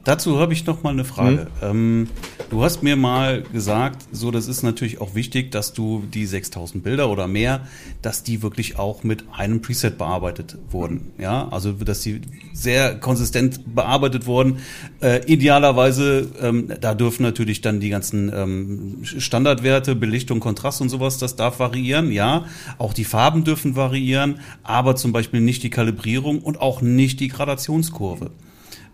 [0.04, 1.48] Dazu habe ich noch mal eine Frage.
[1.60, 1.70] Hm?
[1.70, 2.08] Ähm,
[2.50, 6.82] du hast mir mal gesagt, so das ist natürlich auch wichtig, dass du die 6000
[6.82, 7.66] Bilder oder mehr,
[8.02, 11.12] dass die wirklich auch mit einem Preset bearbeitet wurden.
[11.18, 12.20] Ja, also dass die
[12.52, 14.58] sehr konsistent bearbeitet wurden.
[15.00, 21.18] Äh, idealerweise, ähm, da dürfen natürlich dann die ganzen ähm, Standardwerte, Belichtung, Kontrast und sowas,
[21.18, 22.10] das darf variieren.
[22.12, 22.46] Ja,
[22.78, 27.28] auch die Farben dürfen variieren, aber zum Beispiel nicht die Kalibrierung und auch nicht die
[27.28, 28.30] Gradationskurve.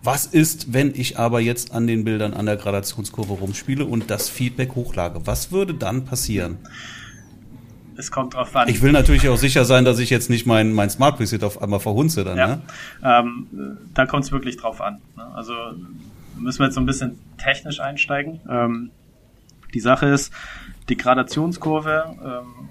[0.04, 4.28] Was ist, wenn ich aber jetzt an den Bildern an der Gradationskurve rumspiele und das
[4.28, 5.26] Feedback hochlage?
[5.26, 6.58] Was würde dann passieren?
[7.96, 8.68] Es kommt drauf an.
[8.68, 11.62] Ich will natürlich auch sicher sein, dass ich jetzt nicht mein, mein Smart Preset auf
[11.62, 12.36] einmal verhunze dann.
[12.36, 12.46] Ja.
[12.48, 12.62] Ne?
[13.02, 15.00] Ähm, da kommt es wirklich drauf an.
[15.16, 15.24] Ne?
[15.34, 15.54] Also
[16.36, 18.40] müssen wir jetzt so ein bisschen technisch einsteigen.
[18.46, 18.90] Ähm,
[19.72, 20.34] die Sache ist,
[20.90, 22.68] die Gradationskurve ähm,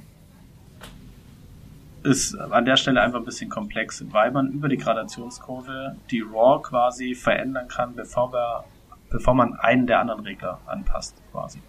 [2.03, 6.61] ist an der Stelle einfach ein bisschen komplex, weil man über die Gradationskurve die RAW
[6.61, 8.65] quasi verändern kann, bevor, wir,
[9.09, 11.59] bevor man einen der anderen Regler anpasst quasi.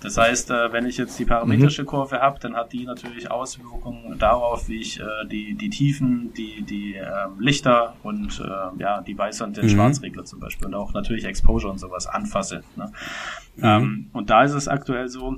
[0.00, 1.86] Das heißt, äh, wenn ich jetzt die parametrische mhm.
[1.86, 6.62] Kurve habe, dann hat die natürlich Auswirkungen darauf, wie ich äh, die, die Tiefen, die,
[6.62, 7.06] die äh,
[7.38, 9.70] Lichter und äh, ja, die Weiß- und den mhm.
[9.70, 12.62] Schwarzregler zum Beispiel und auch natürlich Exposure und sowas anfasse.
[12.76, 12.92] Ne?
[13.56, 13.64] Mhm.
[13.64, 15.36] Ähm, und da ist es aktuell so,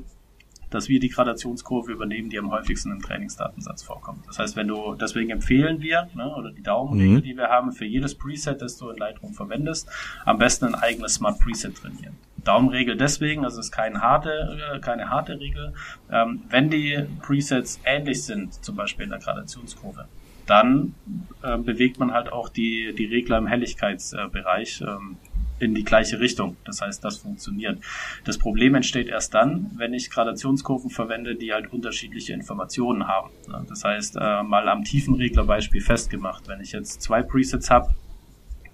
[0.71, 4.27] dass wir die Gradationskurve übernehmen, die am häufigsten im Trainingsdatensatz vorkommt.
[4.27, 7.23] Das heißt, wenn du, deswegen empfehlen wir, ne, oder die Daumenregel, mhm.
[7.23, 9.89] die wir haben, für jedes Preset, das du in Lightroom verwendest,
[10.25, 12.17] am besten ein eigenes Smart Preset trainieren.
[12.45, 15.75] Daumenregel deswegen, also es ist keine harte, äh, keine harte Regel.
[16.11, 20.07] Ähm, wenn die Presets ähnlich sind, zum Beispiel in der Gradationskurve,
[20.47, 20.95] dann
[21.43, 25.19] äh, bewegt man halt auch die, die Regler im Helligkeitsbereich ähm,
[25.59, 26.57] in die gleiche Richtung.
[26.65, 27.79] Das heißt, das funktioniert.
[28.25, 33.31] Das Problem entsteht erst dann, wenn ich Gradationskurven verwende, die halt unterschiedliche Informationen haben.
[33.69, 37.95] Das heißt, äh, mal am Tiefenreglerbeispiel festgemacht, wenn ich jetzt zwei Presets habe,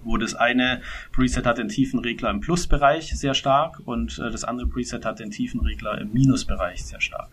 [0.05, 0.81] wo das eine
[1.11, 5.31] Preset hat den Tiefenregler im Plusbereich sehr stark und äh, das andere Preset hat den
[5.31, 7.29] Tiefenregler im Minusbereich sehr stark.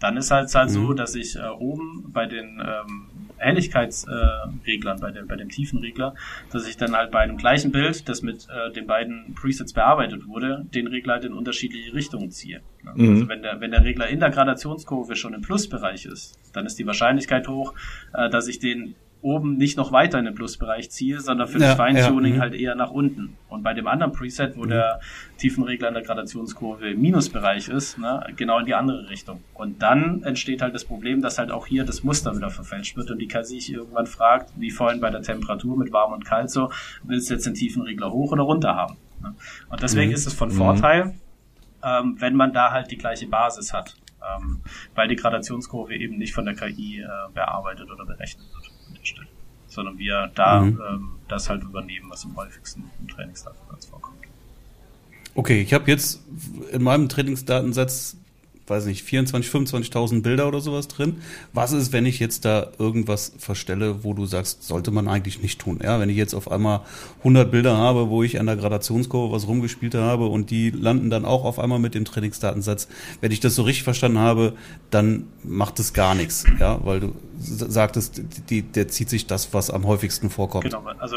[0.00, 0.74] Dann ist halt, halt mhm.
[0.74, 6.14] so, dass ich äh, oben bei den ähm, Helligkeitsreglern, äh, bei, dem, bei dem Tiefenregler,
[6.50, 10.26] dass ich dann halt bei einem gleichen Bild, das mit äh, den beiden Presets bearbeitet
[10.26, 12.60] wurde, den Regler halt in unterschiedliche Richtungen ziehe.
[12.94, 13.10] Mhm.
[13.10, 16.78] Also wenn der, wenn der Regler in der Gradationskurve schon im Plusbereich ist, dann ist
[16.78, 17.74] die Wahrscheinlichkeit hoch,
[18.14, 18.94] äh, dass ich den
[19.24, 22.42] oben nicht noch weiter in den Plusbereich ziehe, sondern für ja, das Feintuning ja, mhm.
[22.42, 23.36] halt eher nach unten.
[23.48, 24.68] Und bei dem anderen Preset, wo mhm.
[24.68, 25.00] der
[25.38, 29.42] Tiefenregler in der Gradationskurve im Minusbereich ist, ne, genau in die andere Richtung.
[29.54, 33.10] Und dann entsteht halt das Problem, dass halt auch hier das Muster wieder verfälscht wird
[33.10, 36.50] und die KI sich irgendwann fragt, wie vorhin bei der Temperatur mit warm und kalt
[36.50, 36.70] so,
[37.02, 38.98] willst du jetzt den Tiefenregler hoch oder runter haben?
[39.22, 39.34] Ne?
[39.70, 40.14] Und deswegen mhm.
[40.14, 40.54] ist es von mhm.
[40.54, 41.14] Vorteil,
[41.82, 43.96] ähm, wenn man da halt die gleiche Basis hat.
[44.38, 44.60] Ähm,
[44.94, 48.73] weil die Gradationskurve eben nicht von der KI äh, bearbeitet oder berechnet wird
[49.68, 50.80] sondern wir da mhm.
[50.88, 54.18] ähm, das halt übernehmen, was am häufigsten im Trainingsdatensatz vorkommt.
[55.34, 56.22] Okay, ich habe jetzt
[56.70, 58.16] in meinem Trainingsdatensatz
[58.66, 61.16] weiß nicht, 24, 25.000 Bilder oder sowas drin.
[61.52, 65.60] Was ist, wenn ich jetzt da irgendwas verstelle, wo du sagst, sollte man eigentlich nicht
[65.60, 65.80] tun?
[65.82, 66.80] Ja, wenn ich jetzt auf einmal
[67.18, 71.24] 100 Bilder habe, wo ich an der Gradationskurve was rumgespielt habe und die landen dann
[71.24, 72.88] auch auf einmal mit dem Trainingsdatensatz.
[73.20, 74.54] Wenn ich das so richtig verstanden habe,
[74.90, 79.70] dann macht es gar nichts, ja, weil du sagtest, die, der zieht sich das, was
[79.70, 80.64] am häufigsten vorkommt.
[80.64, 81.16] Genau, also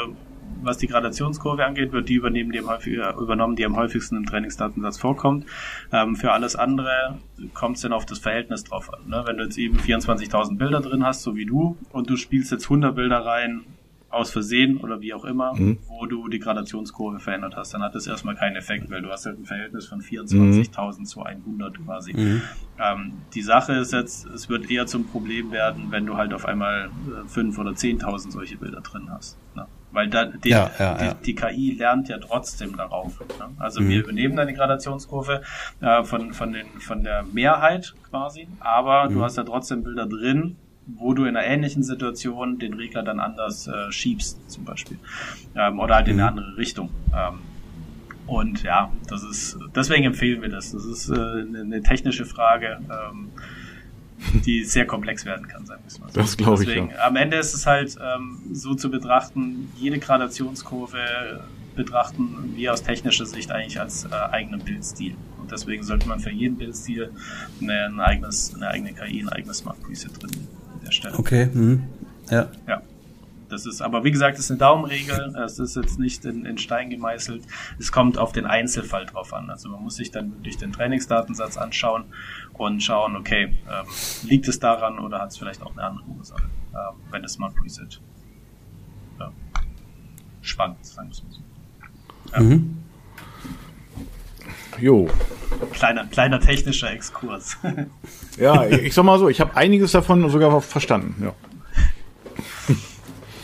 [0.64, 4.18] was die Gradationskurve angeht, wird die übernehmen, die am häufig, äh, übernommen, die am häufigsten
[4.18, 5.46] im Trainingsdatensatz vorkommt.
[5.92, 7.18] Ähm, für alles andere
[7.54, 9.08] kommt es dann auf das Verhältnis drauf an.
[9.08, 9.24] Ne?
[9.26, 12.66] Wenn du jetzt eben 24.000 Bilder drin hast, so wie du, und du spielst jetzt
[12.66, 13.64] 100 Bilder rein,
[14.10, 15.80] aus Versehen oder wie auch immer, mhm.
[15.88, 19.26] wo du die Gradationskurve verändert hast, dann hat das erstmal keinen Effekt, weil du hast
[19.26, 21.06] halt ein Verhältnis von 24.000 mhm.
[21.06, 22.14] zu 100 quasi.
[22.14, 22.42] Mhm.
[22.80, 26.46] Ähm, die Sache ist jetzt, es wird eher zum Problem werden, wenn du halt auf
[26.46, 26.90] einmal
[27.26, 29.38] äh, 5 oder 10.000 solche Bilder drin hast.
[29.56, 29.68] Ne?
[29.92, 31.14] Weil da, die, ja, ja, die, ja.
[31.14, 33.20] die, KI lernt ja trotzdem darauf.
[33.40, 33.50] Ne?
[33.58, 33.90] Also mhm.
[33.90, 35.42] wir übernehmen dann die Gradationskurve
[35.82, 39.14] äh, von, von, den, von der Mehrheit quasi, aber mhm.
[39.14, 40.58] du hast ja trotzdem Bilder drin,
[40.88, 45.00] wo du in einer ähnlichen Situation den Regler dann anders äh, schiebst, zum Beispiel.
[45.56, 46.38] Ähm, oder halt in eine mhm.
[46.38, 46.90] andere Richtung.
[47.14, 47.40] Ähm,
[48.26, 50.74] und ja, das ist, deswegen empfehlen wir das.
[50.74, 53.30] Das ist äh, eine, eine technische Frage, ähm,
[54.46, 56.20] die sehr komplex werden kann, sagen wir es mal so.
[56.20, 56.70] Das glaube ich.
[56.70, 57.06] Deswegen, ja.
[57.06, 61.42] Am Ende ist es halt ähm, so zu betrachten, jede Gradationskurve
[61.76, 65.16] betrachten wir aus technischer Sicht eigentlich als äh, eigenen Bildstil.
[65.40, 67.12] Und deswegen sollte man für jeden Bildstil
[67.62, 70.32] eine, ein eigenes, eine eigene KI, ein eigenes Smart Preset drin
[70.84, 71.18] der Stelle.
[71.18, 71.50] Okay.
[71.54, 71.84] Mhm.
[72.30, 72.50] Ja.
[72.68, 72.82] Ja.
[73.50, 75.36] Das ist, aber wie gesagt, das ist eine Daumenregel.
[75.44, 77.44] Es ist jetzt nicht in, in, Stein gemeißelt.
[77.80, 79.50] Es kommt auf den Einzelfall drauf an.
[79.50, 82.06] Also man muss sich dann wirklich den Trainingsdatensatz anschauen
[82.54, 83.86] und schauen, okay, ähm,
[84.24, 86.44] liegt es daran oder hat es vielleicht auch eine andere Ursache,
[86.74, 88.02] ähm, wenn es mal Preset
[89.20, 89.32] ja,
[90.42, 91.42] schwankt, sagen wir es mal so.
[92.34, 92.40] Ja.
[92.42, 92.78] Mhm.
[94.80, 95.08] Jo.
[95.72, 97.58] Kleiner, kleiner technischer Exkurs.
[98.38, 101.24] ja, ich sag mal so, ich habe einiges davon sogar verstanden.
[101.24, 101.34] Ja.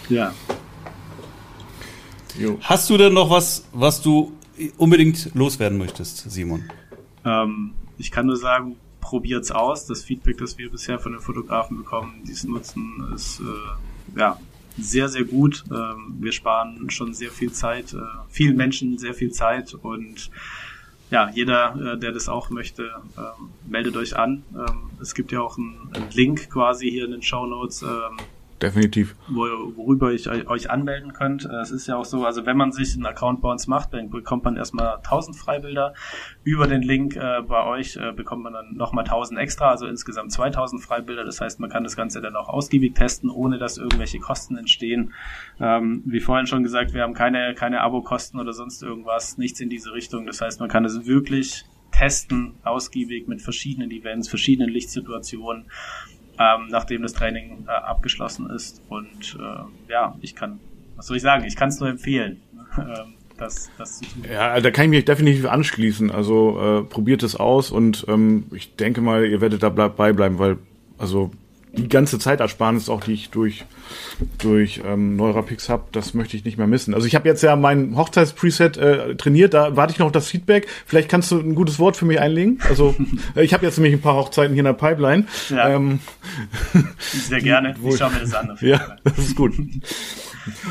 [0.09, 0.33] Ja.
[2.37, 2.57] Jo.
[2.61, 4.33] Hast du denn noch was, was du
[4.77, 6.63] unbedingt loswerden möchtest, Simon?
[7.25, 9.85] Ähm, ich kann nur sagen, probiert's aus.
[9.85, 14.39] Das Feedback, das wir bisher von den Fotografen bekommen, die es nutzen, ist äh, ja
[14.77, 15.63] sehr, sehr gut.
[15.71, 17.97] Ähm, wir sparen schon sehr viel Zeit, äh,
[18.29, 20.31] vielen Menschen sehr viel Zeit und
[21.11, 24.43] ja, jeder, äh, der das auch möchte, ähm, meldet euch an.
[24.55, 27.85] Ähm, es gibt ja auch einen, einen, Link quasi hier in den Show Notes.
[28.63, 29.17] Definitiv.
[29.27, 29.41] Wo,
[29.75, 31.43] worüber ich euch anmelden könnt.
[31.43, 34.09] Es ist ja auch so, also wenn man sich einen Account bei uns macht, dann
[34.09, 35.93] bekommt man erstmal 1000 Freibilder.
[36.45, 40.31] Über den Link äh, bei euch äh, bekommt man dann nochmal 1000 extra, also insgesamt
[40.31, 41.25] 2000 Freibilder.
[41.25, 45.11] Das heißt, man kann das Ganze dann auch ausgiebig testen, ohne dass irgendwelche Kosten entstehen.
[45.59, 49.67] Ähm, wie vorhin schon gesagt, wir haben keine, keine Abo-Kosten oder sonst irgendwas, nichts in
[49.67, 50.25] diese Richtung.
[50.25, 55.65] Das heißt, man kann es wirklich testen, ausgiebig mit verschiedenen Events, verschiedenen Lichtsituationen
[56.39, 58.81] ähm, nachdem das Training äh, abgeschlossen ist.
[58.89, 60.59] Und äh, ja, ich kann,
[60.95, 62.41] was soll ich sagen, ich kann es nur empfehlen.
[62.75, 64.05] Ähm, das, das zu.
[64.31, 66.09] Ja, da kann ich mich definitiv anschließen.
[66.11, 70.57] Also äh, probiert es aus und ähm, ich denke mal, ihr werdet dabei bleiben, weil
[70.97, 71.31] also
[71.75, 73.65] die ganze Zeitersparnis auch, die ich durch
[74.37, 76.93] durch ähm, Neurapix habe, das möchte ich nicht mehr missen.
[76.93, 80.27] Also ich habe jetzt ja mein Hochzeitspreset äh, trainiert, da warte ich noch auf das
[80.27, 80.67] Feedback.
[80.85, 82.59] Vielleicht kannst du ein gutes Wort für mich einlegen.
[82.69, 82.95] Also
[83.35, 85.25] äh, ich habe jetzt nämlich ein paar Hochzeiten hier in der Pipeline.
[85.49, 85.69] Ja.
[85.69, 85.99] Ähm,
[86.99, 87.75] Sehr gerne.
[87.83, 88.57] Ich schaue mir das an.
[88.61, 89.53] Ja, das ist gut.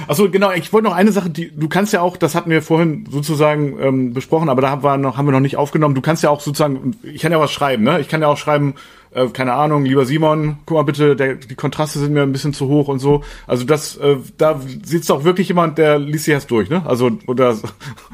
[0.08, 2.62] Achso, genau, ich wollte noch eine Sache, die du kannst ja auch, das hatten wir
[2.62, 5.94] vorhin sozusagen ähm, besprochen, aber da haben wir noch, haben wir noch nicht aufgenommen.
[5.94, 8.00] Du kannst ja auch sozusagen, ich kann ja was schreiben, ne?
[8.00, 8.74] Ich kann ja auch schreiben,
[9.14, 12.52] äh, keine Ahnung, lieber Simon, guck mal bitte, der, die Kontraste sind mir ein bisschen
[12.52, 13.22] zu hoch und so.
[13.46, 16.82] Also das, äh, da sitzt auch wirklich jemand, der liest sich erst durch, ne?
[16.86, 17.56] Also oder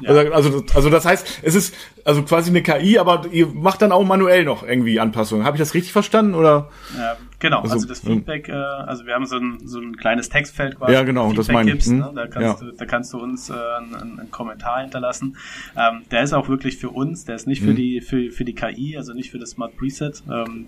[0.00, 0.10] ja.
[0.10, 1.74] also, also, also das heißt, es ist
[2.04, 5.44] also quasi eine KI, aber ihr macht dann auch manuell noch irgendwie Anpassungen.
[5.44, 6.70] Habe ich das richtig verstanden oder?
[6.96, 7.60] Ja, genau.
[7.60, 10.92] Also, also das Feedback, äh, also wir haben so ein so ein kleines Textfeld quasi.
[10.92, 11.32] Ja, genau.
[11.32, 11.84] Das meine ich.
[11.84, 11.98] Hm?
[11.98, 12.12] Ne?
[12.14, 12.66] Da kannst ja.
[12.66, 15.36] du, da kannst du uns äh, einen, einen Kommentar hinterlassen.
[15.76, 17.24] Ähm, der ist auch wirklich für uns.
[17.24, 17.76] Der ist nicht für hm.
[17.76, 20.22] die für für die KI, also nicht für das Smart Preset.
[20.30, 20.66] Ähm,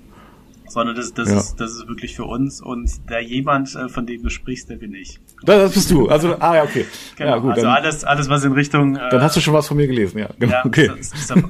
[0.71, 1.39] sondern das, das, ja.
[1.39, 4.77] ist, das ist wirklich für uns und der jemand, äh, von dem du sprichst, der
[4.77, 5.21] bin ich.
[5.45, 6.09] Das bist du.
[6.09, 6.87] Also, ah ja, okay.
[7.17, 7.31] Genau.
[7.31, 8.97] Ja, gut, also alles, alles, was in Richtung.
[8.97, 10.29] Äh, dann hast du schon was von mir gelesen, ja.
[10.39, 10.53] Genau.
[10.53, 10.91] Ja, okay.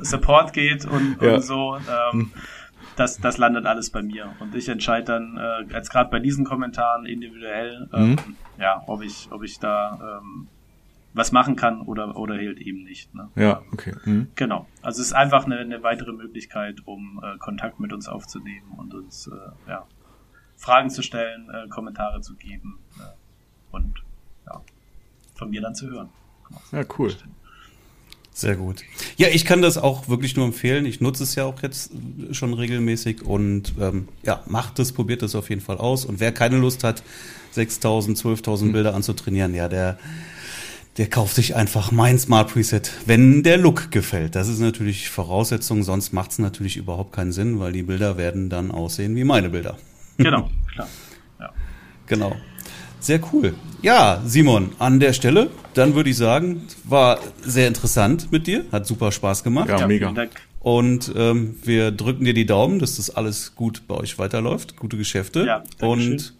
[0.02, 1.34] Support geht und, ja.
[1.34, 1.76] und so.
[2.12, 2.30] Ähm,
[2.96, 4.32] das, das landet alles bei mir.
[4.40, 8.36] Und ich entscheide dann, äh, jetzt gerade bei diesen Kommentaren individuell, ähm, mhm.
[8.58, 10.48] ja, ob ich, ob ich da ähm,
[11.12, 13.14] was machen kann oder, oder halt eben nicht.
[13.14, 13.28] Ne?
[13.34, 13.94] Ja, okay.
[14.04, 14.28] Mhm.
[14.36, 14.66] Genau.
[14.82, 18.94] Also es ist einfach eine, eine weitere Möglichkeit, um äh, Kontakt mit uns aufzunehmen und
[18.94, 19.86] uns äh, ja,
[20.56, 24.02] Fragen zu stellen, äh, Kommentare zu geben äh, und
[24.46, 24.60] ja,
[25.34, 26.10] von mir dann zu hören.
[26.72, 27.12] Ja, cool.
[28.32, 28.84] Sehr gut.
[29.16, 30.86] Ja, ich kann das auch wirklich nur empfehlen.
[30.86, 31.90] Ich nutze es ja auch jetzt
[32.30, 36.04] schon regelmäßig und ähm, ja, macht es, probiert es auf jeden Fall aus.
[36.04, 37.02] Und wer keine Lust hat,
[37.54, 38.72] 6.000, 12.000 mhm.
[38.72, 39.98] Bilder anzutrainieren, ja, der
[40.96, 44.34] der kauft sich einfach mein Smart Preset, wenn der Look gefällt.
[44.34, 48.50] Das ist natürlich Voraussetzung, sonst macht es natürlich überhaupt keinen Sinn, weil die Bilder werden
[48.50, 49.76] dann aussehen wie meine Bilder.
[50.18, 50.86] Genau, klar.
[51.38, 51.48] Ja.
[52.06, 52.36] Genau.
[52.98, 53.54] Sehr cool.
[53.80, 58.86] Ja, Simon, an der Stelle, dann würde ich sagen, war sehr interessant mit dir, hat
[58.86, 59.70] super Spaß gemacht.
[59.70, 60.12] Ja, mega.
[60.58, 64.98] Und ähm, wir drücken dir die Daumen, dass das alles gut bei euch weiterläuft, gute
[64.98, 65.46] Geschäfte.
[65.46, 66.34] Ja, und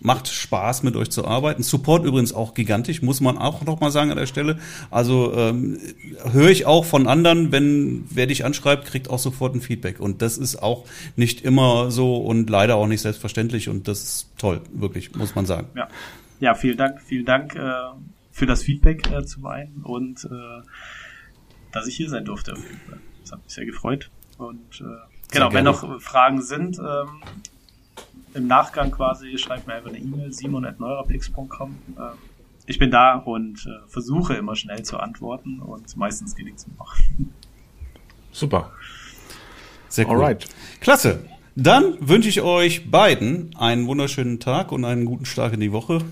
[0.00, 1.62] Macht Spaß, mit euch zu arbeiten.
[1.62, 4.58] Support übrigens auch gigantisch, muss man auch noch mal sagen an der Stelle.
[4.90, 5.78] Also ähm,
[6.32, 10.00] höre ich auch von anderen, wenn wer dich anschreibt, kriegt auch sofort ein Feedback.
[10.00, 13.68] Und das ist auch nicht immer so und leider auch nicht selbstverständlich.
[13.68, 15.68] Und das ist toll, wirklich, muss man sagen.
[15.76, 15.88] Ja,
[16.40, 17.72] ja vielen Dank, vielen Dank äh,
[18.32, 20.62] für das Feedback äh, zum einen und äh,
[21.72, 22.54] dass ich hier sein durfte.
[23.22, 24.10] Das hat mich sehr gefreut.
[24.38, 24.84] Und äh,
[25.30, 27.22] genau, wenn noch Fragen sind, ähm,
[28.34, 31.76] im Nachgang quasi, schreibt mir einfach eine E-Mail, simon.neurapix.com.
[31.96, 32.00] Äh,
[32.66, 36.74] ich bin da und äh, versuche immer schnell zu antworten und meistens gelingt es mir
[36.78, 36.94] auch.
[38.32, 38.70] Super.
[39.88, 40.16] Sehr cool.
[40.16, 40.46] Alright.
[40.80, 41.24] Klasse.
[41.56, 46.02] Dann wünsche ich euch beiden einen wunderschönen Tag und einen guten Start in die Woche.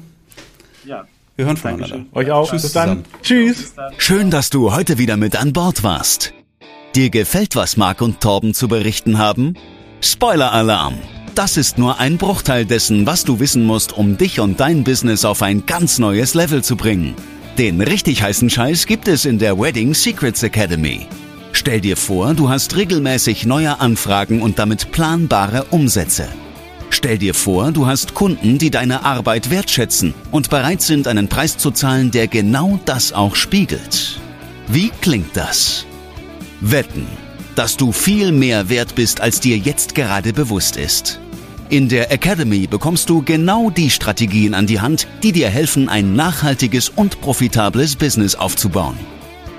[0.85, 1.07] Ja.
[1.37, 1.89] Wir hören voneinander.
[1.89, 2.17] Dankeschön.
[2.17, 2.51] Euch auch.
[2.51, 2.63] Tschüss.
[2.63, 3.05] Bis dann.
[3.23, 3.75] Tschüss.
[3.99, 6.33] Schön, dass du heute wieder mit an Bord warst.
[6.97, 9.55] Dir gefällt, was Marc und Torben zu berichten haben?
[10.01, 10.95] Spoiler-Alarm!
[11.37, 15.27] Das ist nur ein Bruchteil dessen, was du wissen musst, um dich und dein Business
[15.27, 17.15] auf ein ganz neues Level zu bringen.
[17.59, 21.07] Den richtig heißen Scheiß gibt es in der Wedding Secrets Academy.
[21.53, 26.27] Stell dir vor, du hast regelmäßig neue Anfragen und damit planbare Umsätze.
[26.89, 31.59] Stell dir vor, du hast Kunden, die deine Arbeit wertschätzen und bereit sind, einen Preis
[31.59, 34.21] zu zahlen, der genau das auch spiegelt.
[34.69, 35.85] Wie klingt das?
[36.63, 37.07] Wetten,
[37.57, 41.21] dass du viel mehr wert bist, als dir jetzt gerade bewusst ist.
[41.69, 46.15] In der Academy bekommst du genau die Strategien an die Hand, die dir helfen, ein
[46.15, 48.97] nachhaltiges und profitables Business aufzubauen.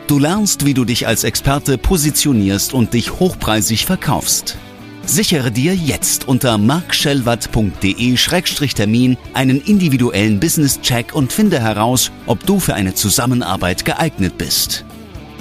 [0.08, 4.58] Du lernst, wie du dich als Experte positionierst und dich hochpreisig verkaufst.
[5.06, 12.94] Sichere dir jetzt unter markschellwatt.de-termin einen individuellen Business-Check und finde heraus, ob du für eine
[12.94, 14.86] Zusammenarbeit geeignet bist.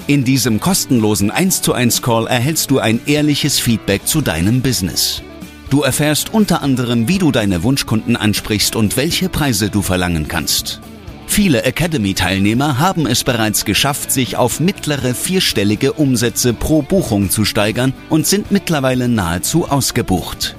[0.08, 5.22] In diesem kostenlosen 1 zu 1 Call erhältst du ein ehrliches Feedback zu deinem Business.
[5.70, 10.80] Du erfährst unter anderem, wie du deine Wunschkunden ansprichst und welche Preise du verlangen kannst.
[11.26, 17.92] Viele Academy-Teilnehmer haben es bereits geschafft, sich auf mittlere vierstellige Umsätze pro Buchung zu steigern
[18.08, 20.56] und sind mittlerweile nahezu ausgebucht.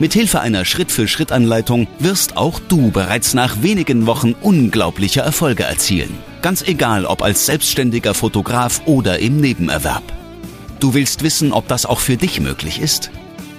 [0.00, 6.18] Mithilfe einer Schritt-für-Schritt-Anleitung wirst auch du bereits nach wenigen Wochen unglaubliche Erfolge erzielen.
[6.42, 10.04] Ganz egal, ob als selbstständiger Fotograf oder im Nebenerwerb.
[10.78, 13.10] Du willst wissen, ob das auch für dich möglich ist?